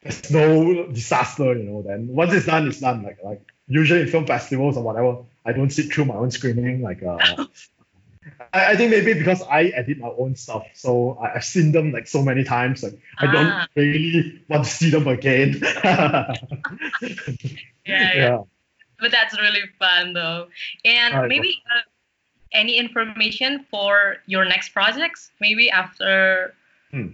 [0.03, 1.55] there's no disaster.
[1.57, 3.03] You know, then once it's done, it's done.
[3.03, 6.81] Like like usually in film festivals or whatever, I don't sit through my own screening.
[6.81, 7.17] Like uh,
[8.53, 11.91] I, I think maybe because I edit my own stuff, so I, have seen them
[11.91, 12.83] like so many times.
[12.83, 13.27] Like ah.
[13.27, 13.67] I don't ah.
[13.75, 15.59] really want to see them again.
[15.83, 16.27] yeah,
[17.85, 18.39] yeah, yeah.
[18.99, 20.47] But that's really fun though.
[20.85, 21.29] And right.
[21.29, 21.81] maybe uh,
[22.51, 25.31] any information for your next projects?
[25.39, 26.53] Maybe after.
[26.91, 27.07] Hmm.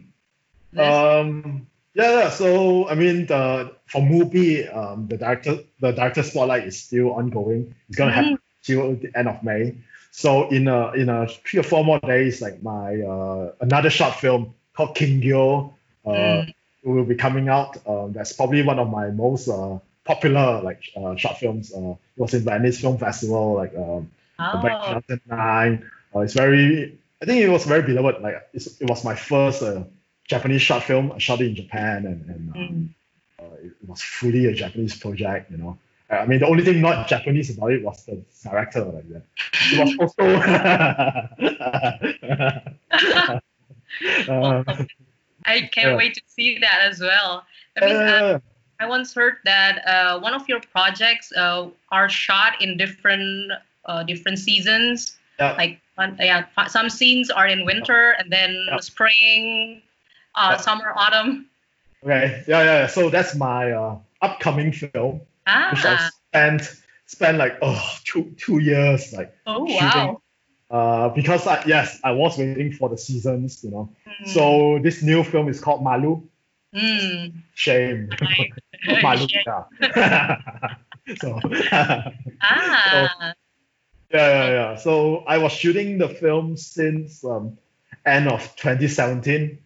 [0.77, 1.68] Um.
[1.93, 2.29] Yeah, yeah.
[2.29, 7.75] So I mean, the for Mubi, um, the director the director spotlight is still ongoing.
[7.87, 8.21] It's gonna mm-hmm.
[8.21, 9.75] happen till the end of May.
[10.11, 14.15] So in a in a three or four more days, like my uh, another short
[14.15, 15.73] film called Kingyo
[16.05, 16.53] uh, mm.
[16.83, 17.77] will be coming out.
[17.85, 21.73] Uh, that's probably one of my most uh, popular like uh, short films.
[21.73, 24.61] Uh, it was in Venice Film Festival, like um, oh.
[24.61, 25.91] back in 2009.
[26.15, 28.21] Uh, it's very, I think it was very beloved.
[28.21, 29.83] Like it was my first uh,
[30.29, 31.11] Japanese short film.
[31.11, 32.89] I shot it in Japan, and, and mm.
[33.41, 35.51] uh, it was fully a Japanese project.
[35.51, 35.77] You know,
[36.09, 38.85] I mean, the only thing not Japanese about it was the director.
[38.85, 39.23] Like that.
[39.71, 40.23] It was also.
[44.29, 44.63] uh,
[45.45, 45.95] I can't yeah.
[45.95, 47.43] wait to see that as well.
[47.81, 48.39] I mean, uh,
[48.79, 53.51] I once heard that uh, one of your projects uh, are shot in different
[53.85, 55.17] uh, different seasons.
[55.39, 55.53] Yeah.
[55.53, 55.81] Like
[56.19, 58.77] yeah, some scenes are in winter and then yeah.
[58.77, 59.81] spring,
[60.35, 61.49] uh, summer, autumn.
[62.03, 62.43] Okay.
[62.47, 62.87] Yeah, yeah.
[62.87, 65.69] So that's my uh, upcoming film, ah.
[65.71, 69.79] which I spent spent like oh two two years like oh shooting.
[69.79, 70.21] wow.
[70.71, 73.89] Uh, because I, yes, I was waiting for the seasons, you know.
[74.07, 74.27] Mm.
[74.27, 76.21] So this new film is called Malu.
[76.75, 77.33] Mm.
[77.55, 78.09] Shame.
[78.87, 79.65] Maluka.
[81.19, 81.39] so,
[81.71, 82.11] ah.
[82.81, 83.25] So,
[84.11, 84.75] yeah, yeah, yeah.
[84.75, 87.57] So I was shooting the film since um,
[88.05, 89.57] end of 2017.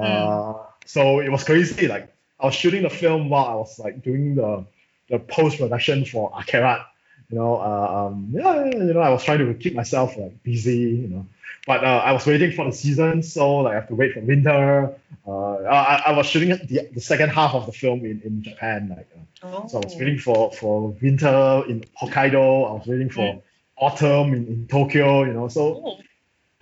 [0.00, 0.56] Mm.
[0.56, 1.86] Uh, so it was crazy.
[1.86, 4.64] Like I was shooting the film while I was like doing the
[5.08, 6.84] the post production for Aqerat.
[7.30, 10.78] You know, uh, um, yeah, you know, I was trying to keep myself like busy.
[10.78, 11.26] You know,
[11.66, 14.20] but uh, I was waiting for the season, so like I have to wait for
[14.20, 14.94] winter.
[15.26, 18.88] Uh, I, I was shooting the, the second half of the film in, in Japan,
[18.96, 19.68] like uh, oh.
[19.68, 22.68] so I was waiting for for winter in Hokkaido.
[22.68, 23.42] I was waiting for mm.
[23.76, 25.24] autumn in, in Tokyo.
[25.24, 25.98] You know, so oh.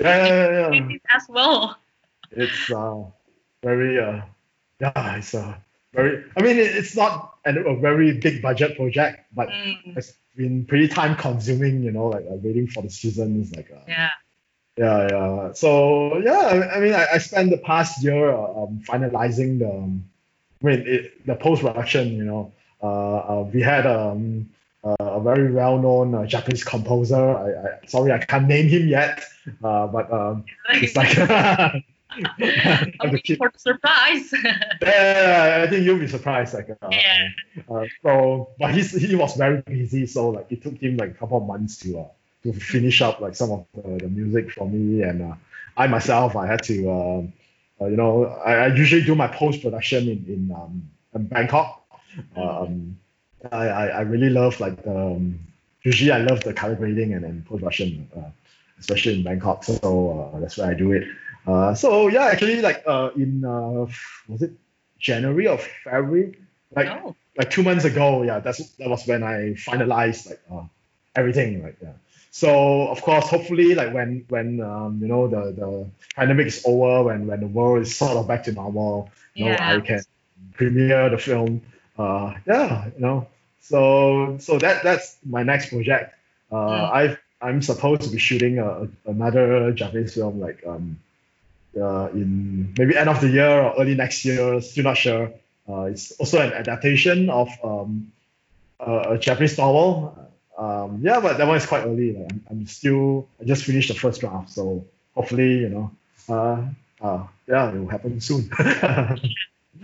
[0.01, 1.79] yeah, yeah, yeah, as well.
[2.31, 3.05] It's uh
[3.63, 4.23] very uh
[4.81, 5.55] yeah, it's uh
[5.93, 6.25] very.
[6.37, 9.97] I mean, it's not an, a very big budget project, but mm.
[9.97, 11.83] it's been pretty time consuming.
[11.83, 14.11] You know, like uh, waiting for the seasons, like uh, yeah
[14.79, 15.53] yeah, yeah.
[15.53, 20.05] So yeah, I mean, I, I spent the past year uh, um, finalizing the, um,
[20.63, 22.17] I mean, it, the post production.
[22.17, 24.49] You know, uh, uh, we had um,
[24.85, 27.17] uh, a very well-known uh, Japanese composer.
[27.17, 29.25] I, I, sorry, I can't name him yet,
[29.63, 31.17] uh, but um, it's like.
[32.11, 34.33] I'm waiting for surprise.
[34.83, 36.55] yeah, I think you'll be surprised.
[36.55, 37.29] Like, uh, yeah.
[37.71, 41.15] Uh, so, but he's, he was very busy, so like it took him like a
[41.15, 42.05] couple of months to uh,
[42.45, 45.03] to finish up like some of the, the music for me.
[45.03, 45.35] And uh,
[45.77, 47.33] I myself, I had to, um,
[47.81, 51.85] uh, you know, I, I, usually do my post production in in, um, in Bangkok.
[52.37, 52.99] Um,
[53.53, 55.39] I, I I really love like the, um,
[55.83, 58.31] usually I love the color grading and, and post production, uh,
[58.79, 59.65] especially in Bangkok.
[59.65, 61.07] So uh, that's where I do it.
[61.49, 63.41] Uh, so yeah, actually like uh, in
[64.29, 64.53] was it
[64.99, 66.37] January or February,
[66.77, 67.15] like Oh.
[67.39, 68.23] like two months ago.
[68.23, 70.65] Yeah, that's that was when I finalized like uh,
[71.17, 71.63] everything.
[71.63, 71.97] Like yeah.
[72.31, 77.05] So of course, hopefully, like when when um, you know the the pandemic is over,
[77.05, 80.03] when when the world is sort of back to normal, you know, I can
[80.55, 81.63] premiere the film.
[81.99, 83.27] Uh, yeah, you know.
[83.61, 86.15] So so that that's my next project.
[86.53, 86.93] Uh, Mm.
[86.93, 90.99] I've I'm supposed to be shooting a, another Japanese film like um
[91.81, 94.61] uh, in maybe end of the year or early next year.
[94.61, 95.33] Still not sure.
[95.69, 98.13] Uh, it's also an adaptation of um,
[98.81, 100.17] a, a Japanese novel.
[100.57, 102.13] Um, yeah, but that one is quite early.
[102.13, 105.91] Like, I'm, I'm still I just finished the first draft, so hopefully you know.
[106.29, 106.67] Uh,
[107.01, 108.51] uh, yeah, it will happen soon.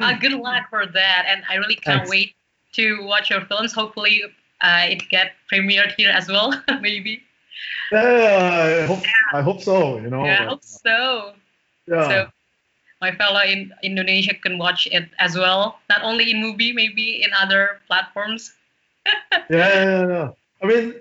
[0.01, 2.11] Uh, good luck for that, and I really can't Thanks.
[2.11, 2.35] wait
[2.73, 3.73] to watch your films.
[3.73, 4.25] Hopefully,
[4.61, 6.53] uh, it get premiered here as well.
[6.81, 7.23] Maybe.
[7.93, 9.99] yeah, I hope, I hope so.
[9.99, 10.25] You know.
[10.25, 11.35] yeah, I hope so.
[11.87, 12.09] Yeah.
[12.09, 12.17] So
[13.01, 17.31] my fellow in Indonesia can watch it as well, not only in Mubi, maybe in
[17.37, 18.53] other platforms.
[19.07, 20.29] yeah, yeah, yeah.
[20.63, 20.95] I mean,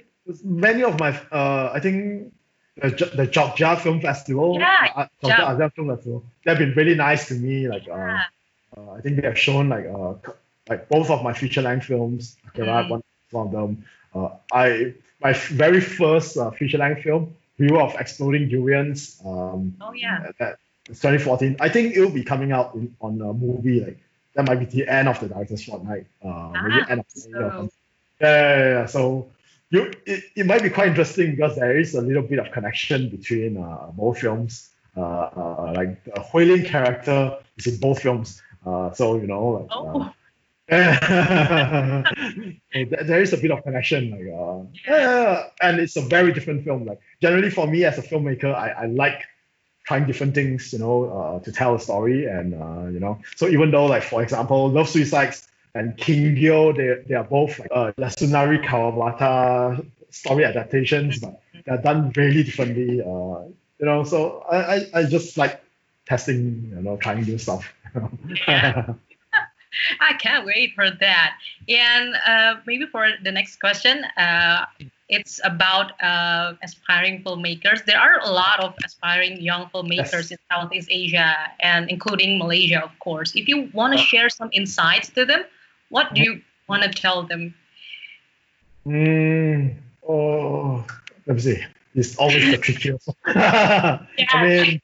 [0.43, 2.33] many of my, uh, I think
[2.81, 5.07] the, the Jogja Film Festival, Yeah, uh.
[5.23, 7.67] Jogja Asia Film Festival, they've been really nice to me.
[7.69, 8.23] Like, uh, Yeah.
[8.75, 10.15] uh, I think they have shown like, uh,
[10.67, 12.35] like both of my feature length films.
[12.51, 12.89] Akarat, Mm.
[12.89, 13.85] one, one of them.
[14.15, 19.21] Uh, I my f- very first uh, feature length film, River of Exploding Durians.
[19.25, 20.27] Um, Oh yeah.
[20.39, 21.57] that it's 2014.
[21.59, 23.99] I think it will be coming out in, on a Mubi like
[24.35, 26.07] that might be the end of the director's fortnight.
[26.23, 27.69] Uh, maybe Ah, end of so-.
[28.19, 28.85] Yeah, yeah, yeah.
[28.85, 29.29] So
[29.69, 33.09] you it, it might be quite interesting because there is a little bit of connection
[33.09, 34.69] between uh, both films.
[34.95, 38.41] Uh, uh, like the Huilin character is in both films.
[38.65, 39.67] Uh, so you know like.
[39.71, 40.09] Uh,
[40.65, 40.65] Oh.
[40.69, 42.03] there
[43.21, 46.85] is a bit of connection, like uh, yeah, and it's a very different film.
[46.85, 49.23] Like generally for me as a filmmaker, I, I like
[49.83, 53.47] trying different things, you know, uh, to tell a story, and uh, you know, so
[53.47, 57.91] even though like for example, Love Suicides and Kingyo, they they are both like uh,
[57.97, 63.01] Yasunari Kawabata story adaptations, but they're done really differently.
[63.01, 65.61] Uh, you know, so I, I, I just like
[66.05, 67.73] testing, you know, trying new stuff.
[69.99, 71.37] I can't wait for that.
[71.67, 74.65] And uh, maybe for the next question, uh,
[75.09, 77.85] it's about uh, aspiring filmmakers.
[77.85, 80.31] There are a lot of aspiring young filmmakers Yes.
[80.31, 83.35] in Southeast Asia and including Malaysia, of course.
[83.35, 84.05] If you want to Yeah.
[84.05, 85.43] share some insights to them,
[85.89, 87.53] what do you want to tell them?
[88.87, 89.75] Mm,
[90.07, 90.85] oh,
[91.25, 91.63] let me see.
[91.95, 93.09] It's always the trickiest.
[93.27, 94.07] I
[94.41, 94.81] mean,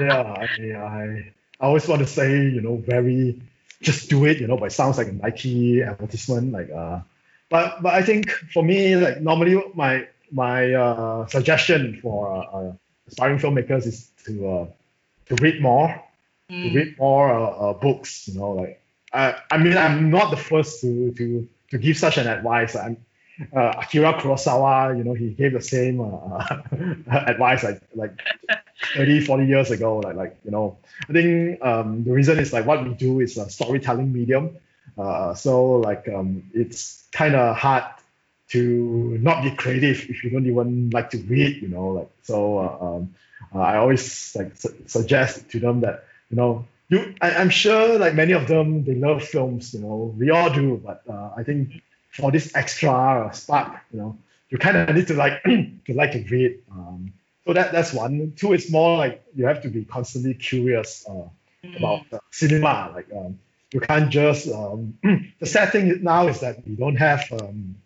[0.00, 3.40] yeah, I, mean, I, I always want to say, you know, very,
[3.82, 7.00] just do it, you know, but it sounds like a Nike advertisement, like, uh,
[7.50, 12.72] but but I think for me, like normally my my uh, suggestion for uh,
[13.06, 14.66] aspiring filmmakers is to uh,
[15.26, 15.88] to read more,
[16.62, 18.28] to Mm, read more uh, uh, books.
[18.28, 18.80] You know, like
[19.12, 22.74] I, I mean, I'm not the first to to to give such an advice.
[22.76, 22.96] I'm
[23.54, 24.96] uh, Akira Kurosawa.
[24.96, 26.44] You know, he gave the same uh,
[27.10, 28.12] advice like like
[28.94, 29.98] 30, 40 years ago.
[29.98, 33.36] Like like you know, I think um, the reason is like what we do is
[33.36, 34.56] a storytelling medium.
[34.98, 37.84] Uh, so like um, it's kind of hard
[38.48, 41.62] to not be creative if you don't even like to read.
[41.62, 42.58] You know, like so.
[42.58, 43.14] Uh, um,
[43.54, 47.98] uh, I always like su- suggest to them that you know you I, I'm sure
[47.98, 49.74] like many of them they love films.
[49.74, 54.18] You know, we all do, but uh, I think for this extra spark, you know,
[54.50, 56.60] you kind of need to like to like to read.
[56.70, 57.12] Um,
[57.46, 58.32] so that that's one.
[58.36, 61.28] Two is more like you have to be constantly curious uh,
[61.76, 62.92] about uh, cinema.
[62.94, 63.38] Like um,
[63.72, 64.48] you can't just.
[64.48, 64.98] Um,
[65.40, 67.24] the sad thing now is that we don't have.
[67.32, 67.76] Um,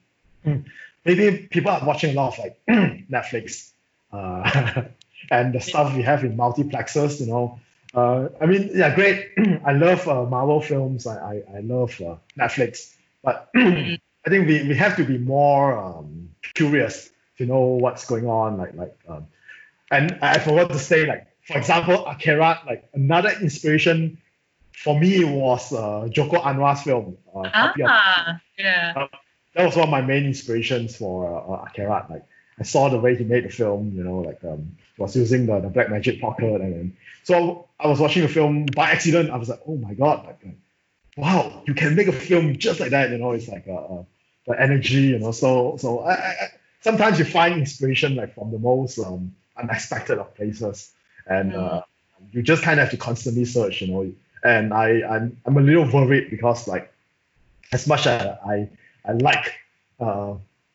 [1.04, 3.70] maybe people are watching a lot of like Netflix,
[4.12, 4.82] uh,
[5.30, 7.20] and the stuff we have in multiplexes.
[7.20, 7.60] You know,
[7.94, 9.30] uh, I mean, yeah, great.
[9.64, 11.06] I love uh, Marvel films.
[11.06, 15.76] I I, I love uh, Netflix, but I think we, we have to be more
[15.76, 18.56] um, curious to know what's going on.
[18.56, 19.26] Like like, um,
[19.90, 22.66] and I forgot to say like for example, Akarat.
[22.66, 24.21] Like another inspiration
[24.74, 27.16] for me it was uh, Joko Anwar's film.
[27.34, 29.06] Uh, Ah, yeah.
[29.54, 32.04] that was one of my main inspirations for uh, uh.
[32.10, 32.24] Like
[32.58, 35.60] I saw the way he made the film, you know, like um, was using the,
[35.60, 39.30] the Blackmagic Pocket, and then so I was watching the film by accident.
[39.30, 40.56] I was like, oh my god, like, like,
[41.16, 43.32] wow, you can make a film just like that, you know.
[43.32, 44.04] It's like uh, uh,
[44.46, 45.32] the energy, you know.
[45.32, 46.34] So so I, I,
[46.80, 50.92] sometimes you find inspiration like from the most um, unexpected of places,
[51.26, 51.82] and uh,
[52.32, 54.12] you just kind of have to constantly search, you know.
[54.44, 56.92] And I I'm, I'm a little worried because like
[57.72, 58.68] as much as I
[59.04, 59.54] I like
[60.00, 60.34] uh,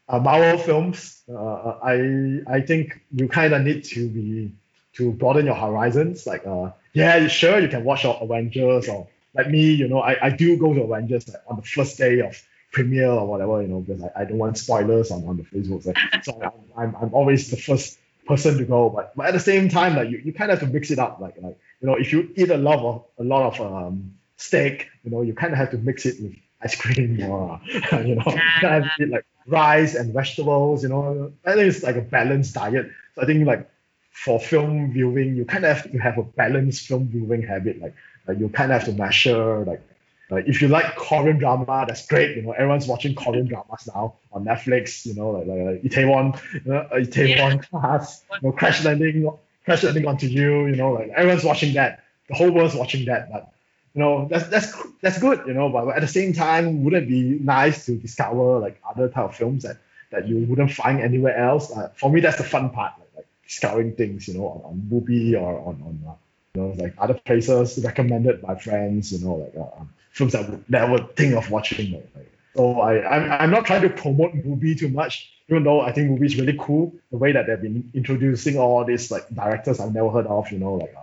[0.10, 1.22] uh, Marvel films.
[1.30, 4.52] Uh, I I think you kind of need to be
[4.94, 6.26] to broaden your horizons.
[6.26, 10.18] Like, uh, yeah, sure, you can watch your Avengers or like me, you know, I,
[10.28, 12.42] I do go to Avengers like, on the first day of
[12.72, 15.84] premiere or whatever, you know, because I, I don't want spoilers on, on the Facebook.
[16.24, 18.90] So, so I, I'm, I'm always the first person to go.
[18.90, 20.98] But, but at the same time, like you, you kind of have to mix it
[20.98, 21.20] up.
[21.20, 24.90] Like like you know, if you eat a lot of a lot of um, steak,
[25.04, 27.60] you know, you kind of have to mix it with ice cream or
[27.92, 28.24] you know,
[28.62, 30.84] kind of eat like rice and vegetables.
[30.84, 32.90] You know, I think it's like a balanced diet.
[33.16, 33.70] So I think like
[34.12, 37.82] for film viewing, you kind of have to have a balanced film viewing habit.
[37.82, 37.96] Like,
[38.28, 39.82] like you kind of have to measure like
[40.30, 42.36] like if you like Korean drama, that's great.
[42.36, 45.06] You know, everyone's watching Korean dramas now on Netflix.
[45.06, 47.58] You know, like like, like Itaewon, you know, Itaewon yeah.
[47.58, 49.32] class, you know, Crash Landing,
[49.68, 50.66] Crash Landing onto you.
[50.68, 52.04] You know, like everyone's watching that.
[52.30, 53.30] The whole world's watching that.
[53.30, 53.52] But
[53.94, 55.44] you know, that's that's that's good.
[55.46, 59.10] You know, but at the same time, wouldn't it be nice to discover like other
[59.10, 59.78] type of films that
[60.12, 61.70] that you wouldn't find anywhere else?
[61.70, 62.94] Uh, for me, that's the fun part.
[62.98, 64.30] Like, like discovering things.
[64.30, 66.04] You know, on, Mubi or on on.
[66.08, 66.14] Uh,
[66.56, 70.50] you know, like other places recommended by friends, you know, like uh, um, films that
[70.50, 71.92] would never think of watching.
[71.92, 75.82] Like, like, so I, I'm, I'm not trying to promote Mubi too much, even though
[75.82, 76.94] I think Mubi is really cool.
[77.12, 80.60] The way that they've been introducing all these like directors I've never heard of, you
[80.60, 80.96] know, like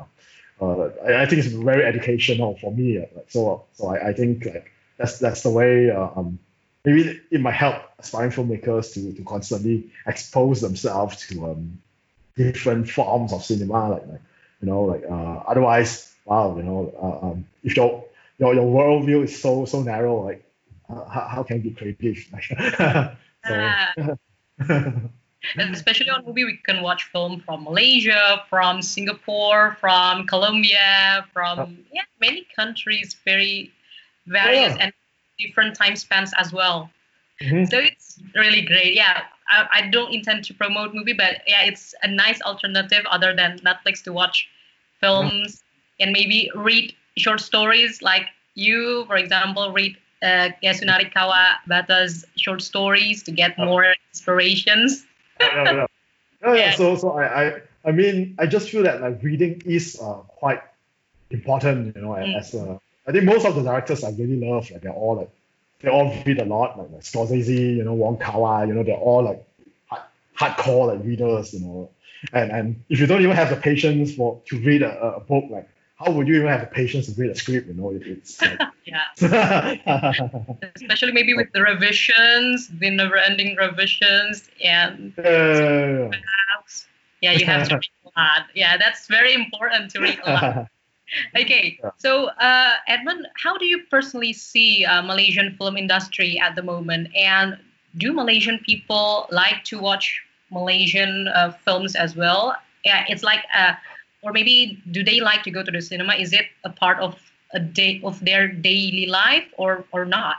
[0.61, 2.98] uh, uh, I, think it's very educational for me.
[2.98, 5.90] Uh, like, so so I, I think like that's that's the way.
[5.90, 6.38] Uh, um,
[6.84, 11.78] maybe it might help aspiring filmmakers to to constantly expose themselves to um
[12.36, 14.20] different forms of cinema, like like
[14.61, 18.05] you know, like uh, otherwise, wow, you know, um, if your
[18.38, 20.44] your your worldview is so so narrow, like
[20.89, 22.24] uh, how, how can you be creative?
[23.47, 24.18] so,
[25.59, 32.03] especially on Mubi we can watch film from malaysia from singapore from colombia from yeah
[32.18, 33.70] many countries very
[34.26, 34.85] various oh, yeah.
[34.85, 34.93] and
[35.39, 36.89] different time spans as well
[37.43, 37.64] mm-hmm.
[37.66, 41.95] so it's really great yeah I, I don't intend to promote Mubi but yeah it's
[42.03, 44.49] a nice alternative other than netflix to watch
[45.01, 45.62] films
[46.01, 53.22] and maybe read short stories like you, for example, read uh, Yasunari Kawabata's short stories
[53.24, 53.66] to get oh.
[53.66, 55.04] more inspirations.
[55.40, 55.86] yeah, yeah.
[56.42, 56.74] yeah, yeah.
[56.74, 60.62] So, so I, I, I mean, I just feel that like reading is uh, quite
[61.30, 62.38] important, you know, mm.
[62.38, 65.30] as a, I think most of the directors I really love, like they're all like,
[65.80, 68.94] they all read a lot, like, like Scorsese, you know, Wong Kar-wai, you know, they're
[68.96, 69.44] all like
[69.86, 70.02] hard,
[70.38, 71.90] hardcore like readers, you know,
[72.32, 75.44] and and if you don't even have the patience for to read a, a book
[75.50, 75.68] like
[76.05, 77.90] how would you even have the patience to read a script you know?
[77.94, 79.74] It's like, yeah.
[80.76, 86.11] Especially maybe with the revisions the never-ending revisions and uh,
[87.20, 88.46] yeah you have to read a lot.
[88.55, 90.68] Yeah that's very important to read a lot.
[91.36, 96.62] Okay so uh, edmund how do you personally see uh, malaysian film industry at the
[96.62, 97.09] moment?
[97.14, 97.59] And
[97.98, 102.57] do malaysian people like to watch Malaysian uh, films as well.
[102.84, 103.74] Yeah, it's like, uh,
[104.24, 106.14] or maybe do they like to go to the cinema?
[106.14, 107.20] Is it a part of
[107.52, 110.36] a day of their daily life or or not?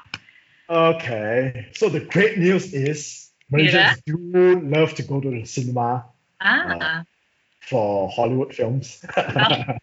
[0.70, 3.96] Okay, so the great news is Malaysians yeah.
[4.06, 6.06] do love to go to the cinema.
[6.42, 7.00] Ah.
[7.00, 7.04] Uh,
[7.62, 9.04] for Hollywood films.
[9.18, 9.24] oh.
[9.26, 9.78] Yeah,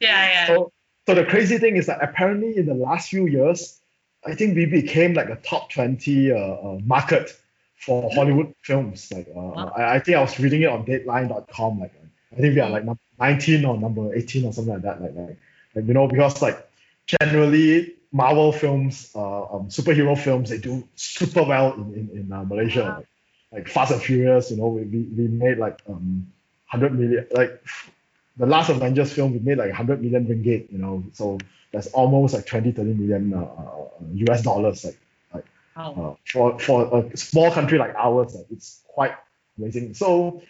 [0.00, 0.46] yeah.
[0.46, 0.72] So,
[1.06, 3.80] so the crazy thing is that apparently in the last few years,
[4.26, 7.30] I think we became like a top 20 uh, uh, market
[7.76, 9.10] for Hollywood films.
[9.12, 9.72] Like uh, wow.
[9.76, 11.80] I, I, think I was reading it on Deadline.com.
[11.80, 11.92] Like
[12.32, 15.00] I think we are like number 19 or number 18 or something like that.
[15.02, 15.38] Like like,
[15.74, 16.68] like you know because like
[17.06, 22.44] generally Marvel films, uh, um, superhero films, they do super well in in, in uh,
[22.44, 22.84] Malaysia.
[22.84, 22.96] Wow.
[22.96, 23.06] Like,
[23.52, 26.26] like, Fast and Furious, you know, we, we, we made like um
[26.70, 27.62] 100 million like
[28.36, 31.38] the last Avengers film we made like 100 million ringgit, you know, so
[31.72, 33.46] that's almost like 20, 30 million uh,
[34.30, 34.84] US uh, dollars.
[34.84, 34.96] Like
[35.76, 35.82] Oh.
[35.82, 39.12] Uh, for for a small country like ours, like, it's quite
[39.58, 39.94] amazing.
[39.94, 40.42] So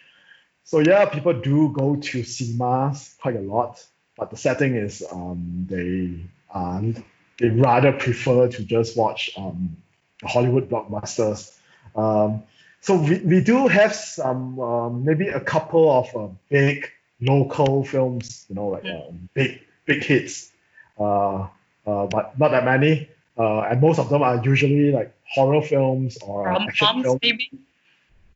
[0.65, 3.85] so yeah, people do go to cinemas quite a lot,
[4.17, 7.05] but the setting is um, they um,
[7.39, 9.77] they rather prefer to just watch um,
[10.23, 11.57] Hollywood blockbusters.
[11.95, 12.43] Um,
[12.81, 16.91] so we, we do have some um, maybe a couple of uh, big
[17.21, 20.51] local films, you know, like uh, big big hits,
[20.99, 21.47] uh,
[21.87, 23.09] uh, but not that many.
[23.37, 27.21] Uh, and most of them are usually like horror films or action films.
[27.23, 27.51] Maybe?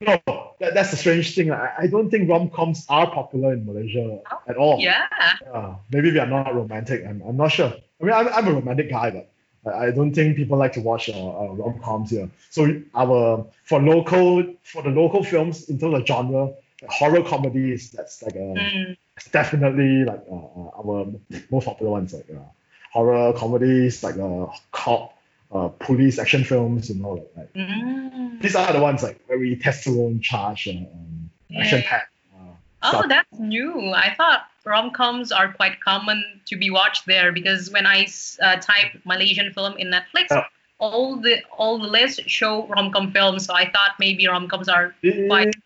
[0.01, 0.19] No,
[0.61, 1.51] that, that's the strange thing.
[1.51, 4.79] I, I don't think rom coms are popular in Malaysia oh, at all.
[4.79, 5.07] Yeah.
[5.43, 5.75] yeah.
[5.91, 7.05] Maybe we are not romantic.
[7.05, 7.73] I'm, I'm not sure.
[8.01, 9.31] I mean, I'm, I'm a romantic guy, but
[9.75, 12.31] I, don't think people like to watch uh, uh, rom coms here.
[12.51, 16.55] So our for local for the local films in terms of genre,
[16.89, 18.97] horror comedies that's like a mm.
[19.33, 21.07] definitely like uh, uh, our
[21.51, 22.41] most popular ones like uh,
[22.93, 25.18] horror comedies like uh, cop
[25.53, 28.41] uh, police action films, you know, like, like mm.
[28.41, 32.13] these are the ones like very testosterone charged and um, action packed.
[32.35, 32.45] Uh,
[32.83, 33.07] Oh, stuff.
[33.09, 33.91] that's new.
[33.93, 38.07] I thought rom-coms are quite common to be watched there because when I
[38.41, 40.45] uh, type Malaysian film in Netflix, Yeah.
[40.79, 43.47] all the all the lists show rom-com films.
[43.47, 44.95] So I thought maybe rom-coms are
[45.27, 45.57] quite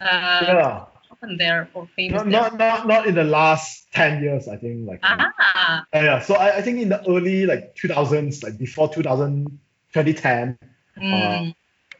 [0.00, 0.84] uh, yeah.
[1.22, 4.88] Common there or famous Not, not not not in the last ten years, I think.
[4.88, 6.20] Like Ah, yeah, yeah.
[6.20, 9.46] So I, I think in the early like 2000s, like before 2000,
[9.92, 10.58] 2010,
[10.98, 11.54] mm,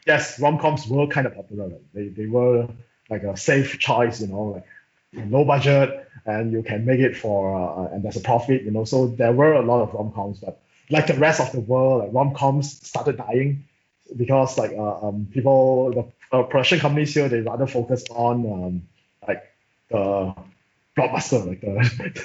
[0.07, 1.69] yes, rom coms were kind of popular.
[1.69, 2.69] Like they, they were
[3.11, 4.67] like a safe choice, you know, like
[5.31, 8.85] low budget and you can make it for uh, and there's a profit, you know.
[8.85, 10.61] So there were a lot of rom coms, but
[10.91, 13.65] like the rest of the world, like rom coms started dying
[14.17, 18.83] because like uh, um, people, the uh, production companies here, they rather focus on um,
[19.93, 20.35] the
[20.97, 21.73] blockbuster, like the,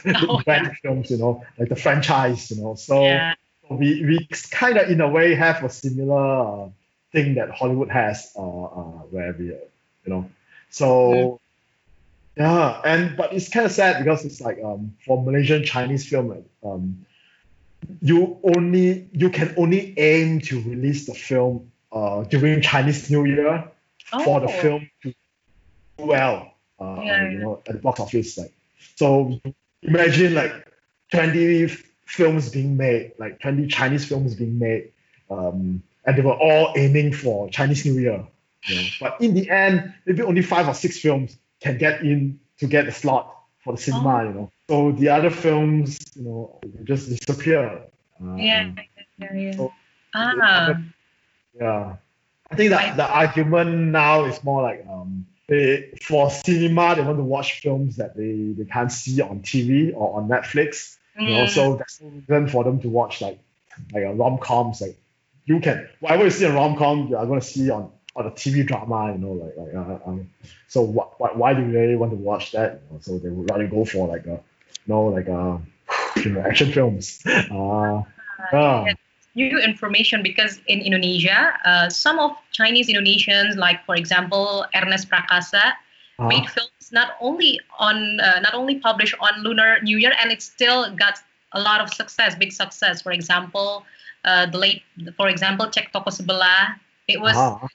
[0.04, 2.76] the Oh, event films, you know, like the franchise, you know.
[2.76, 3.36] So yeah.
[3.70, 6.70] we we kind of in a way have a similar uh,
[7.12, 9.58] thing that Hollywood has, uh, uh, where we, uh,
[10.06, 10.30] you know,
[10.70, 11.40] so
[12.36, 16.44] yeah, and but it's kind of sad because it's like um for Malaysian Chinese film,
[16.64, 17.06] um,
[18.02, 23.72] you only you can only aim to release the film uh during Chinese New Year
[24.24, 24.62] for the Oh.
[24.62, 28.54] film to do well, uh, Yeah, you know, at the box office, like
[28.96, 29.40] so
[29.84, 30.52] imagine like
[31.12, 34.92] 20 f- films being made, like 20 Chinese films being made,
[35.30, 38.26] um, and they were all aiming for Chinese New Year.
[38.66, 38.88] You know?
[39.00, 42.88] But in the end, maybe only five or six films can get in to get
[42.88, 44.24] a slot for the cinema, Oh.
[44.28, 44.52] you know.
[44.70, 47.82] So the other films, you know, just disappear.
[48.20, 48.72] Um, Yeah,
[49.20, 49.56] yeah, yeah.
[49.56, 49.74] So-
[50.14, 50.74] Ah,
[51.60, 51.96] yeah.
[52.50, 57.18] I think that the argument now is more like um they for cinema they want
[57.18, 60.98] to watch films that they, they can't see on TV or on Netflix.
[61.20, 63.40] You know, mm, so there's no reason for them to watch like
[63.94, 64.82] like a rom coms.
[64.82, 64.98] Like
[65.46, 68.32] you can whatever you see in rom com, you are gonna see on on a
[68.32, 69.14] TV drama.
[69.14, 70.30] You know, like like uh, um,
[70.68, 72.82] so what, what why do they want to watch that?
[72.90, 74.42] You know, so they would rather go for like a
[74.86, 75.62] you know like a
[76.18, 77.24] you know action films.
[77.34, 78.04] Uh,
[78.54, 78.86] yeah.
[78.86, 78.94] yeah.
[79.38, 85.78] New information because in Indonesia, uh, some of Chinese Indonesians, like for example Ernest Prakasa,
[86.18, 90.32] uh, made films not only on uh, not only published on Lunar New Year, and
[90.32, 91.22] it still got
[91.54, 93.02] a lot of success, big success.
[93.06, 93.86] For example,
[94.26, 94.82] uh, the late,
[95.16, 96.76] for example, Cek Toko Sebelah.
[97.08, 97.68] It was uh-huh.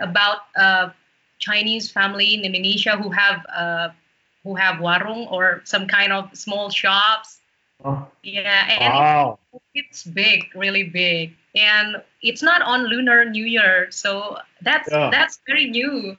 [0.00, 0.94] about a
[1.38, 3.88] Chinese family in Indonesia who have uh,
[4.44, 7.40] who have warung or some kind of small shops.
[7.84, 13.86] Uh, Yeah, and it it's big, really big, and it's not on Lunar New Year,
[13.90, 15.10] so that's Yeah.
[15.10, 16.16] that's very new,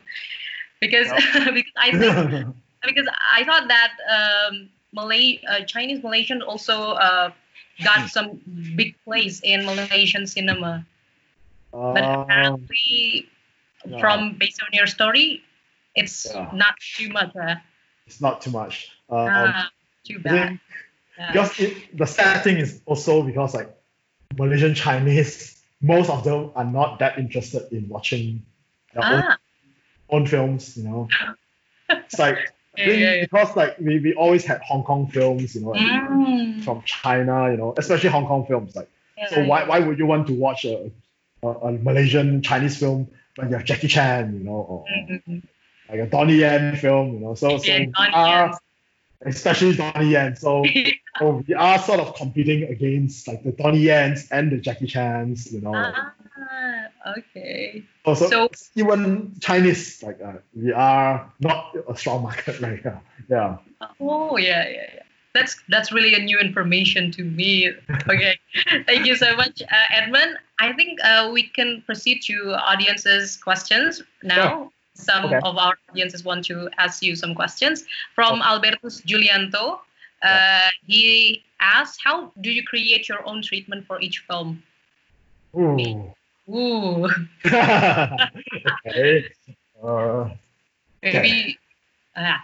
[0.80, 1.12] because
[1.54, 2.16] because I think
[2.88, 7.32] because I thought that um, Malay uh, Chinese Malaysian also uh,
[7.84, 8.40] got some
[8.76, 10.86] big place in Malaysian cinema,
[11.72, 13.28] but Um, apparently
[13.86, 14.00] yeah.
[14.00, 15.44] from based on your story,
[15.96, 16.50] it's Yeah.
[16.56, 17.36] not too much.
[17.36, 17.56] Uh,
[18.08, 18.96] it's not too much.
[19.12, 19.70] Um, ah,
[20.08, 20.60] too bad.
[21.20, 21.32] Yeah.
[21.34, 23.70] because it, the sad thing is also because like
[24.38, 28.44] Malaysian Chinese, most of them are not that interested in watching
[28.94, 29.38] their own, ah,
[30.10, 30.78] own films.
[30.78, 31.08] You know,
[31.90, 32.38] it's like
[32.78, 33.22] yeah, yeah, yeah.
[33.26, 36.64] because like we, we always had Hong Kong films, you know, Mm.
[36.64, 38.76] from China, you know, especially Hong Kong films.
[38.76, 38.90] Like,
[39.30, 40.90] so why why would you want to watch a,
[41.44, 45.44] a, a Malaysian Chinese film when you have Jackie Chan, you know, or Mhm.
[45.90, 47.36] like a Donnie Yen film, you know?
[47.36, 48.60] So so Yeah, we Donnie are-
[49.26, 50.36] especially Donnie Yen.
[50.36, 50.64] So
[51.20, 55.52] So we are sort of competing against like the Donnie Yens and the Jackie Chans,
[55.52, 55.74] you know.
[55.76, 56.14] Ah,
[57.18, 57.84] okay.
[58.06, 63.02] also, so- even Chinese, like uh, we are not a strong market right now.
[63.30, 63.58] Yeah.
[64.00, 65.04] Oh yeah, yeah, yeah.
[65.34, 67.72] That's that's really a new information to me.
[68.10, 68.40] Okay,
[68.88, 70.38] thank you so much, uh, Edmund.
[70.60, 74.72] I think uh, we can proceed to audience's questions now.
[74.96, 75.40] Some Okay.
[75.46, 79.80] of our audiences want to ask you some questions from Albertus Julianto.
[80.22, 84.64] Uh, He asked, "How do you create your own treatment for each film?"
[85.56, 86.14] Ooh.
[86.50, 87.08] Ooh,
[87.46, 89.30] okay.
[89.82, 90.30] Uh,
[91.04, 91.58] maybe.
[92.16, 92.44] Ah,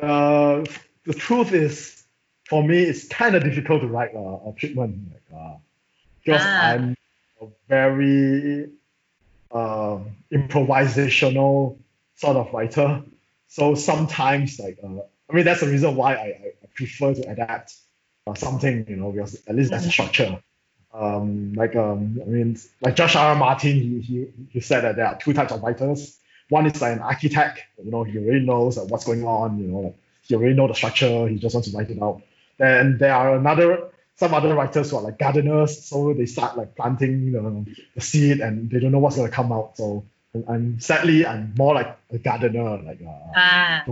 [0.00, 0.64] uh,
[1.04, 2.04] the truth is,
[2.48, 5.56] for me, it's kind of difficult to write a, a treatment like, uh,
[6.24, 6.72] because Ah.
[6.72, 6.96] I'm
[7.40, 8.70] a very
[9.50, 11.78] um, improvisational
[12.16, 13.02] sort of writer.
[13.48, 15.02] So sometimes, like, uh,
[15.34, 16.26] I mean, that's the reason why I,
[16.62, 17.74] I prefer to adapt
[18.28, 20.40] uh, something, you know, because at least there's a structure.
[20.92, 23.34] Um, like, um, I mean, like George R.
[23.34, 26.20] Martin, he, he, he said that there are two types of writers.
[26.50, 29.66] One is like an architect, you know, he already knows like, what's going on, you
[29.66, 32.22] know, like he already know the structure, he just wants to write it out.
[32.58, 36.76] Then there are another some other writers who are like gardeners, so they start like
[36.76, 37.66] planting the,
[37.96, 39.76] the seed and they don't know what's gonna come out.
[39.76, 40.04] So
[40.46, 43.82] I'm sadly, I'm more like a gardener, like uh, Ah.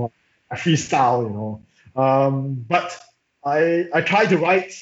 [0.56, 1.62] Freestyle, you know.
[1.94, 2.98] Um, but
[3.44, 4.74] I I try to write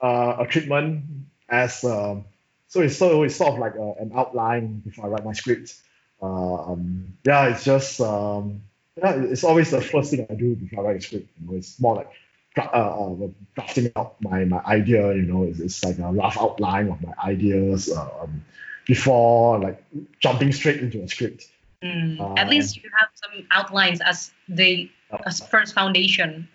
[0.00, 1.04] uh, a treatment
[1.48, 2.24] as um,
[2.68, 5.74] so it's so it's sort of like a, an outline before I write my script.
[6.20, 8.62] Uh, um, yeah, it's just um,
[8.96, 11.28] yeah, it's always the first thing I do before I write a script.
[11.40, 12.10] You know, it's more like
[12.56, 15.14] uh, uh, drafting out my, my idea.
[15.14, 18.44] You know, it's, it's like a rough outline of my ideas uh, um,
[18.86, 19.82] before like
[20.20, 21.48] jumping straight into a script.
[21.82, 22.38] Mm.
[22.38, 24.90] At least you have some outlines as the
[25.26, 26.48] as first foundation,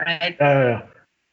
[0.00, 0.36] right?
[0.40, 0.82] Yeah, yeah.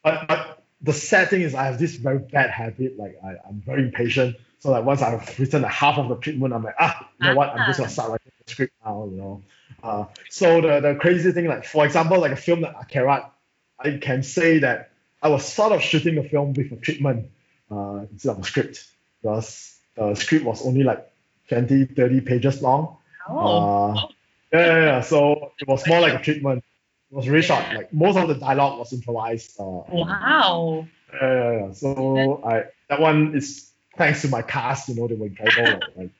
[0.02, 2.98] But, but the sad thing is I have this very bad habit.
[2.98, 4.36] Like I, I'm very impatient.
[4.60, 7.34] So like once I've written like half of the treatment, I'm like, ah, you know
[7.36, 7.50] what?
[7.50, 9.04] I'm just gonna start writing the script now.
[9.10, 9.42] You know.
[9.82, 13.30] Uh, so the the crazy thing, like for example, like a film like Akarat,
[13.78, 14.90] I can say that
[15.22, 17.30] I was sort of shooting the film with a treatment
[17.70, 18.84] uh, instead of a script
[19.20, 21.10] because the script was only like
[21.48, 22.96] 20, 30 pages long.
[23.28, 23.94] Oh.
[23.94, 24.06] Uh,
[24.60, 25.00] yeah, yeah.
[25.00, 26.64] So it was more like a treatment.
[27.10, 27.64] It was really short.
[27.74, 29.58] Like most of the dialogue was improvised.
[29.58, 30.86] Uh, wow.
[31.12, 31.72] Yeah, yeah, yeah.
[31.72, 34.88] So I that one is thanks to my cast.
[34.88, 35.92] You know, they were incredible.
[35.96, 36.10] like,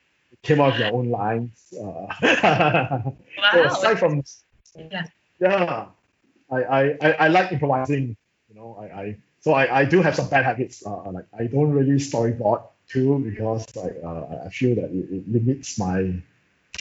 [0.43, 1.73] came out with their own lines.
[1.73, 3.65] Uh, so Wow.
[3.65, 4.23] aside from
[4.75, 5.05] Yeah.
[5.39, 5.85] yeah,
[6.51, 8.15] I, I, I, I like improvising.
[8.49, 10.85] You know, I, I so I, I do have some bad habits.
[10.85, 15.31] Uh, like I don't really storyboard too because like uh, I feel that it, it
[15.31, 16.21] limits my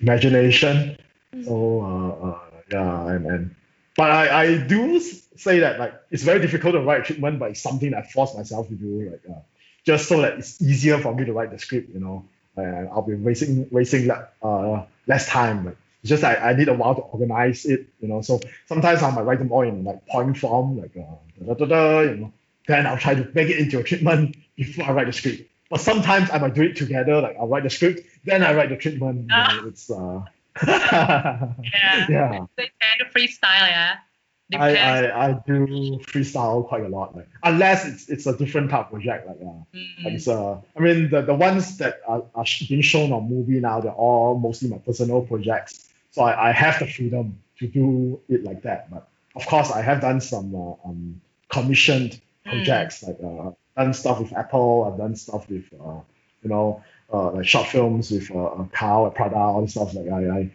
[0.02, 0.98] imagination.
[1.42, 2.38] So uh, uh,
[2.70, 3.54] yeah, and, and
[3.96, 7.62] but I, I do say that like it's very difficult to write treatment, but it's
[7.62, 9.40] something I force myself to do, like uh,
[9.84, 11.90] just so that it's easier for me to write the script.
[11.92, 12.24] You know,
[12.56, 15.64] and I'll be wasting wasting uh, less time.
[15.64, 17.86] But it's just I, I need a while to organize it.
[18.00, 21.44] You know, so sometimes I might write them all in like point form, like uh,
[21.44, 22.32] da, da, da, da, you know.
[22.66, 25.50] Then I'll try to make it into a treatment before I write the script.
[25.70, 27.20] But sometimes I might do it together.
[27.20, 29.22] Like I'll write the script, then I write the treatment.
[29.22, 30.24] You know, it's uh,
[30.66, 32.06] Yeah.
[32.08, 32.46] yeah.
[32.56, 33.94] They kind of freestyle, yeah.
[34.52, 38.86] I, I, I do freestyle quite a lot, like unless it's it's a different type
[38.86, 40.04] of project, like uh, Mm.
[40.04, 43.60] like it's uh, I mean the, the ones that are, are being shown on Mubi
[43.60, 48.20] now, they're all mostly my personal projects, so I, I have the freedom to do
[48.28, 48.90] it like that.
[48.90, 52.50] But of course, I have done some uh, um commissioned Mm.
[52.50, 56.00] projects, like uh, done stuff with Apple, I've done stuff with uh,
[56.42, 56.82] you know,
[57.12, 59.94] uh, like short films with uh, cow, a Prada, all this stuff.
[59.94, 60.50] Like I, I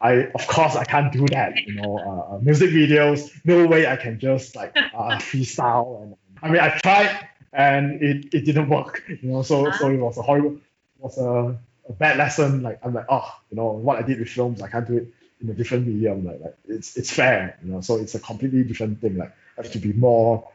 [0.00, 1.56] I of course I can't do that.
[1.56, 4.82] You know, uh, uh, music videos, no way I can just like uh,
[5.18, 6.02] freestyle.
[6.02, 9.02] And I mean, I tried and it, it didn't work.
[9.08, 10.60] You know, so so it was a horrible, it
[11.00, 11.58] was a,
[11.88, 12.62] a bad lesson.
[12.62, 15.08] Like I'm like, oh, you know, what I did with films, I can't do it
[15.40, 16.26] in a different medium.
[16.26, 17.58] Like, like it's it's fair.
[17.64, 19.16] You know, so it's a completely different thing.
[19.16, 20.48] Like I have to be more.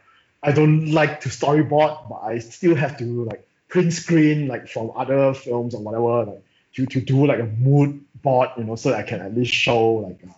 [0.43, 4.91] I don't like to storyboard, but I still have to like print screen like from
[4.95, 6.31] other films or whatever.
[6.31, 6.43] Like
[6.75, 9.53] to, to do like a mood board, you know, so that I can at least
[9.53, 10.35] show like um,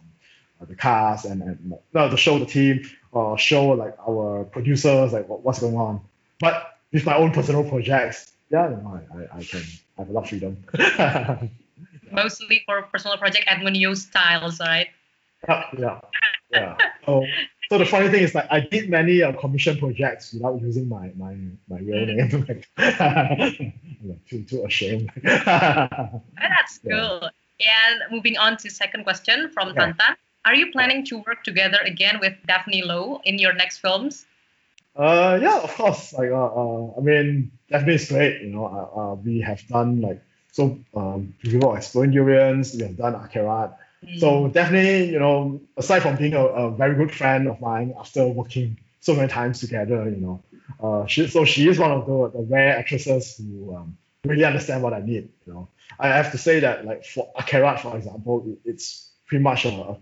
[0.62, 5.12] uh, the cast and, and no, to show the team or show like our producers
[5.12, 6.02] like what, what's going on.
[6.40, 9.64] But with my own personal projects, yeah, you know, I, I, I can
[9.98, 10.64] have a lot of freedom.
[12.12, 14.88] Mostly for personal project Edmund Yeo styles, right?
[15.78, 16.00] yeah,
[16.52, 16.78] yeah.
[17.06, 17.26] So,
[17.70, 21.12] so the funny thing is that I did many uh, commission projects without using my
[21.16, 21.36] my,
[21.70, 22.16] my real Mm.
[22.16, 22.64] name.
[24.04, 25.10] Like, I'm too too ashamed.
[25.24, 27.30] That's cool.
[27.64, 29.94] And moving on to second question from Yeah.
[29.94, 30.16] Tantan.
[30.46, 34.26] Are you planning to work together again with Daphne Low in your next films?
[34.96, 36.14] Uh, yeah, of course.
[36.14, 38.42] Like, uh, uh, I mean, definitely it's great.
[38.42, 40.78] You know, uh, uh, we have done like so.
[40.94, 42.76] Um, River of Exploding Durians.
[42.76, 43.76] We have done Akarat.
[44.06, 44.20] Mm.
[44.20, 48.28] So definitely, you know, aside from being a, a very good friend of mine after
[48.28, 50.44] working so many times together, you know,
[50.82, 54.82] uh, she so she is one of the, the rare actresses who um, really understand
[54.84, 55.30] what I need.
[55.46, 55.68] You know,
[56.00, 59.70] I have to say that like for Akarat, for example, it, it's pretty much a,
[59.70, 59.98] a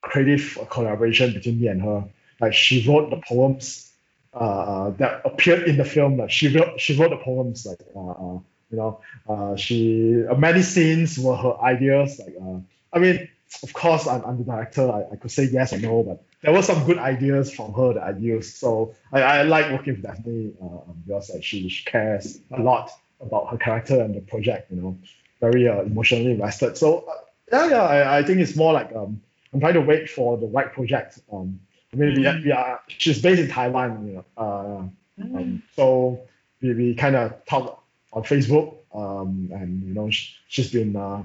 [0.00, 2.04] creative collaboration between me and her.
[2.40, 3.92] Like she wrote the poems
[4.34, 6.18] uh, that appeared in the film.
[6.18, 7.66] Like she wrote, she wrote the poems.
[7.66, 8.38] Like uh, uh,
[8.70, 12.18] you know, uh, she uh, many scenes were her ideas.
[12.18, 12.58] Like uh,
[12.92, 13.28] I mean,
[13.62, 14.90] of course, I'm, I'm the director.
[14.90, 17.94] I, I could say yes or no, but there were some good ideas from her
[17.94, 18.56] that I used.
[18.56, 22.90] So I, I like working with Daphne uh, because like, she, she cares a lot
[23.20, 24.70] about her character and the project.
[24.70, 24.98] You know,
[25.40, 26.76] very uh, emotionally invested.
[26.76, 27.12] So uh,
[27.52, 29.20] yeah, yeah, I, I think it's more like um,
[29.52, 31.18] I'm trying to wait for the right project.
[31.32, 31.60] Um,
[31.92, 34.24] I mean, we, we are she's based in Taiwan, you know.
[34.36, 34.88] Uh,
[35.20, 35.36] Mm.
[35.36, 36.20] um, so
[36.62, 37.84] we, we kind of talk
[38.14, 41.22] on Facebook, um, and you know sh- she's been uh,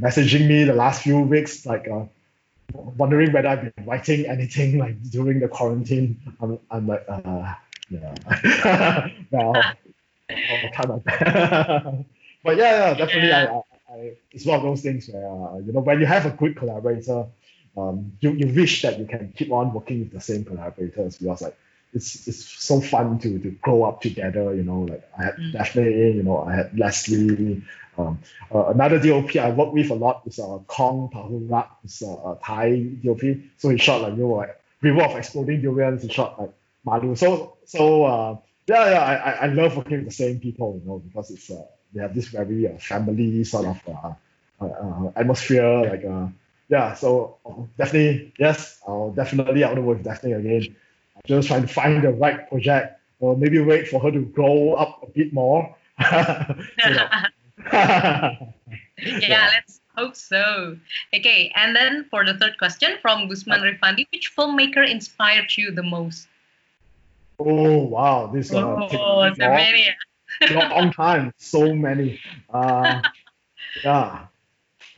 [0.00, 2.04] messaging me the last few weeks, like uh,
[2.72, 6.20] wondering whether I've been writing anything like during the quarantine.
[6.40, 7.54] I'm, I'm like, uh,
[7.88, 9.54] yeah, well,
[10.30, 12.04] I'll try my
[12.44, 15.72] but yeah, yeah, definitely, I, I, I, it's one of those things where uh, you
[15.72, 17.26] know when you have a good collaborator,
[17.76, 21.42] um, you, you wish that you can keep on working with the same collaborators because
[21.42, 21.56] like
[21.96, 24.54] it's it's so fun to to grow up together.
[24.54, 25.52] You know, like I had Mm.
[25.52, 27.62] definitely you know I had Leslie.
[27.98, 28.18] Um,
[28.54, 32.38] uh, another DOP I work with a lot is uh, Kong Pahurak, is a, a
[32.44, 32.68] Thai
[33.02, 33.22] DOP.
[33.56, 36.02] So he shot like you know like River of Exploding Durians.
[36.02, 36.52] He shot like
[36.84, 37.16] Malu.
[37.16, 38.36] So so uh,
[38.68, 40.80] yeah yeah I, I love working with the same people.
[40.82, 44.12] You know because it's uh, they have this very uh, family sort of uh,
[44.60, 46.28] uh, uh, atmosphere like uh,
[46.68, 50.76] yeah so uh, definitely yes I'll definitely I want to work with Daphne again.
[51.26, 55.02] Just trying to find the right project or maybe wait for her to grow up
[55.02, 55.74] a bit more.
[55.98, 57.32] That-
[58.98, 60.76] yeah, let's hope so.
[61.14, 65.82] Okay, and then for the third question from Gusman Rifandi, which filmmaker inspired you the
[65.82, 66.28] most?
[67.38, 69.86] oh wow, this uh, Oh, take so long, many.
[70.50, 72.20] long time, so many.
[72.52, 73.02] Uh,
[73.84, 74.26] yeah.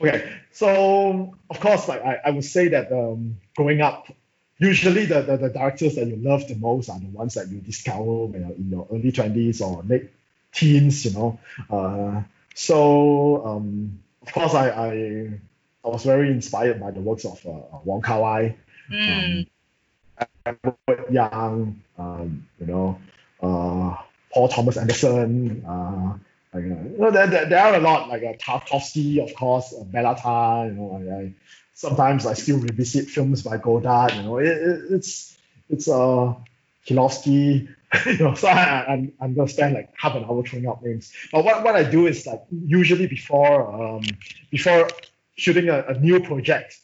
[0.01, 4.07] Okay, so of course, like I, I would say that um, growing up,
[4.59, 7.59] usually the, the, the directors that you love the most are the ones that you
[7.59, 10.11] discover when you're in your early twenties or late
[10.53, 11.39] teens, you know.
[11.69, 12.21] Uh,
[12.53, 15.39] so um, of course, I, I
[15.83, 18.55] I was very inspired by the works of uh, Wong Kar Wai.
[18.91, 19.47] Mm,
[20.45, 22.99] Edward Yang, um, you know,
[23.41, 23.95] uh,
[24.33, 26.17] Paul Thomas Anderson, uh,
[26.53, 29.73] like, uh, you know, there, there, there are a lot like uh, Tarkovsky, of course,
[29.73, 31.33] uh, Béla Tarr, you know, I, I
[31.79, 35.11] sometimes I still revisit films by Godard, you know, it, it, it's
[35.69, 36.33] it's uh
[36.85, 37.67] Kieślowski,
[38.05, 41.11] you know, so I, I understand like half an hour throwing out names.
[41.31, 44.01] But what, what I do is like usually before um
[44.51, 44.87] before
[45.35, 46.77] shooting a, a new project,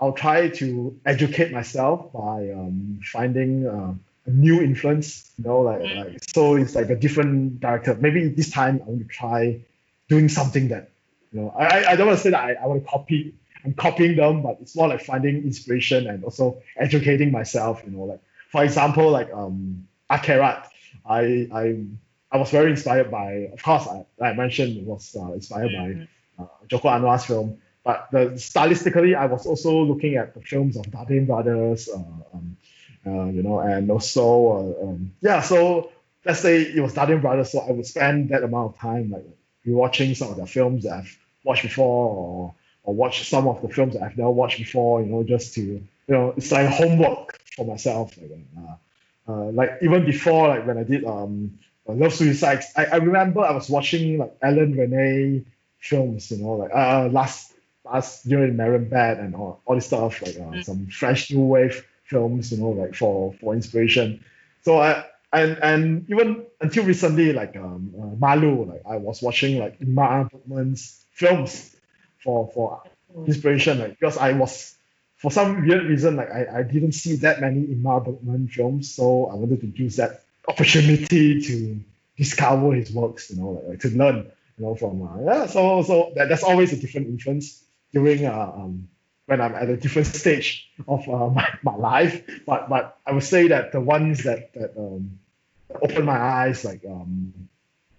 [0.00, 3.92] I'll try to educate myself by um, finding uh,
[4.26, 5.08] a new influence.
[5.38, 5.96] You know, like, Mm.
[5.96, 7.94] like so it's like a different director.
[8.06, 9.60] Maybe this time I want to try
[10.08, 10.90] doing something that
[11.32, 11.48] you know.
[11.58, 13.34] I I- I don't want to say that I, I want to copy.
[13.64, 17.82] I'm copying them, but it's more like finding inspiration and also educating myself.
[17.84, 20.66] You know, like for example, like um Akarat.
[21.04, 21.84] I I
[22.30, 23.50] I was very inspired by.
[23.52, 27.58] Of course, I, I mentioned, it was uh, inspired by mm, uh, Joko Anwar's film.
[27.84, 31.96] But the, stylistically, I was also looking at the films of Dardenne Brothers, uh,
[32.34, 32.56] um,
[33.06, 35.90] uh, you know, and also, uh, um, yeah, so
[36.24, 39.24] let's say it was Dardenne Brothers, so I would spend that amount of time like
[39.66, 42.54] rewatching some of their films that I've watched before or,
[42.88, 45.60] or watch some of the films that I've never watched before, you know, just to,
[45.60, 48.16] you know, it's like homework for myself.
[48.16, 52.96] Like, uh, uh, like even before, like when I did um, Love Suicides, I, I
[52.96, 55.44] remember I was watching like Alain Resnais
[55.78, 57.52] films, you know, like uh, last
[57.84, 60.64] last year in Marienbad and all, all this stuff, like uh, Mm.
[60.64, 64.24] some fresh new wave films, you know, like for for inspiration.
[64.62, 69.58] So I and and even until recently, like um, uh, Malu, like I was watching
[69.58, 71.74] like Ingmar Bergman's films
[72.22, 72.82] for for
[73.26, 74.74] inspiration, like because I was
[75.16, 79.26] for some weird reason, like I, I didn't see that many Ingmar Bergman films, so
[79.26, 81.80] I wanted to use that opportunity to
[82.16, 85.46] discover his works, you know, like, like to learn, you know, from uh, yeah.
[85.46, 87.62] So so that, that's always a different influence
[87.92, 88.88] during uh, um
[89.26, 92.22] when I'm at a different stage of uh, my, my life.
[92.46, 95.18] But but I would say that the ones that that um
[95.82, 97.34] opened my eyes like um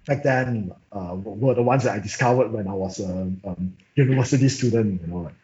[0.09, 4.49] back then uh, were the ones that I discovered when I was a um, university
[4.49, 5.01] student.
[5.01, 5.35] You know, like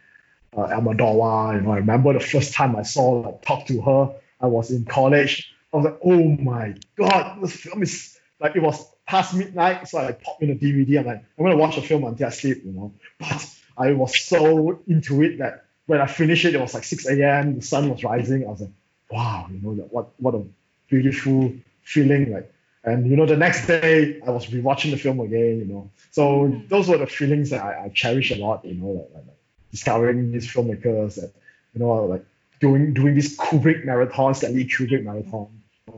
[0.57, 0.75] uh.
[0.77, 4.15] You know, I remember the first time I saw like talk to her.
[4.41, 5.53] I was in college.
[5.71, 9.99] I was like, oh my god, this film is like it was past midnight, so
[9.99, 10.99] I popped in a DVD.
[10.99, 12.65] I'm like, I'm gonna watch the film until I sleep.
[12.65, 13.47] You know, but
[13.77, 17.55] I was so into it that when I finished it, it was like 6 a.m.
[17.57, 18.45] The sun was rising.
[18.45, 18.71] I was like,
[19.11, 20.43] wow, you know, like, what what a
[20.89, 21.53] beautiful
[21.83, 22.33] feeling.
[22.33, 22.51] Like,
[22.85, 25.59] and you know, the next day I was rewatching the film again.
[25.59, 28.63] You know, so those were the feelings that I, I cherish a lot.
[28.65, 29.37] You know, like, like, like
[29.71, 31.31] discovering these filmmakers that
[31.73, 32.25] you know, like
[32.59, 35.47] doing doing these Kubrick marathons, Stanley Kubrick marathon.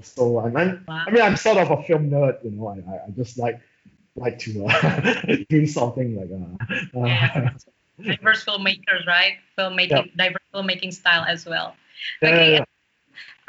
[0.02, 1.06] So and then, Wow.
[1.08, 2.44] I mean, I'm sort of a film nerd.
[2.44, 3.60] You know, I I, just like
[4.16, 7.50] like to uh, do something like uh, uh, Yeah.
[8.04, 9.34] diverse filmmakers, right?
[9.58, 11.76] Filmmaking, diverse filmmaking style as well.
[12.22, 12.64] yeah, Okay, yeah,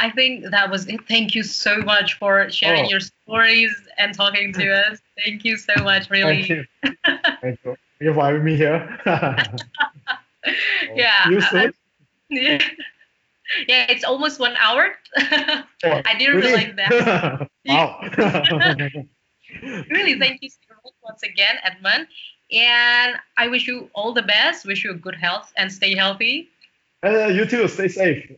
[0.01, 1.01] I think that was it.
[1.09, 2.88] Thank you so much for sharing Oh.
[2.88, 5.01] your stories and talking to us.
[5.24, 6.44] Thank you so much, really.
[6.46, 6.64] Thank you.
[7.42, 7.76] Thank you.
[7.76, 8.99] Thank you for having me here.
[10.94, 11.74] Yeah, you soon.
[12.30, 12.59] Yeah.
[13.66, 14.94] yeah, it's almost one hour.
[15.18, 16.66] Oh, I didn't really?
[16.66, 17.49] realize that.
[17.66, 18.01] wow.
[19.90, 22.07] really, thank you so much once again, Edmund.
[22.53, 24.64] And I wish you all the best.
[24.64, 26.49] Wish you good health and stay healthy.
[27.05, 27.68] Uh, you too.
[27.68, 28.30] Stay safe.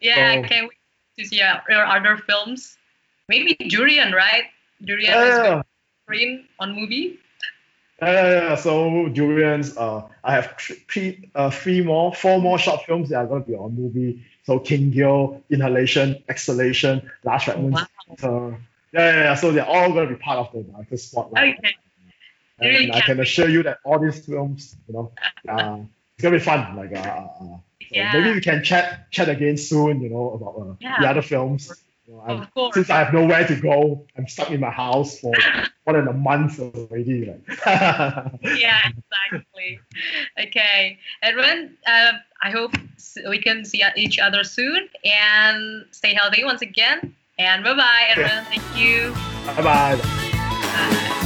[0.00, 0.77] Yeah, So- I can't wait
[1.18, 2.76] to see your, your other films.
[3.28, 4.44] Maybe Durian, right?
[4.84, 5.42] Durian is Yeah.
[5.44, 5.62] going
[6.04, 7.18] screen on Mubi.
[8.00, 8.54] Yeah, yeah, yeah.
[8.54, 13.26] So Durians, uh, I have three, uh, three more, four more short films that are
[13.26, 14.22] going to be on Mubi.
[14.44, 17.82] So Kingyo, Inhalation, Exhalation, Last Fragments.
[17.82, 18.16] Wow.
[18.18, 18.56] So
[18.92, 19.34] yeah, yeah, yeah.
[19.34, 21.58] So they're all going to be part of the director's spotlight.
[21.58, 21.74] Okay.
[22.60, 25.12] And, Really I can assure you that all these films, you know,
[25.48, 25.78] uh,
[26.14, 26.76] it's gonna be fun.
[26.76, 27.58] Like, uh, uh, uh,
[27.90, 28.12] Yeah.
[28.12, 30.00] maybe we can chat chat again soon.
[30.00, 31.00] You know about uh, Yeah.
[31.00, 31.72] the other films.
[32.06, 32.74] You know, Of course.
[32.74, 35.32] since I have nowhere to go, I'm stuck in my house for
[35.86, 37.26] more than a month already.
[37.26, 39.80] Like, yeah, exactly.
[40.40, 42.12] Okay, Edwin, uh,
[42.42, 42.74] I hope
[43.28, 47.14] we can see each other soon and stay healthy once again.
[47.38, 48.44] And bye bye, Edwin.
[48.46, 49.14] Thank you.
[49.46, 49.96] bye bye.
[49.96, 51.24] Bye.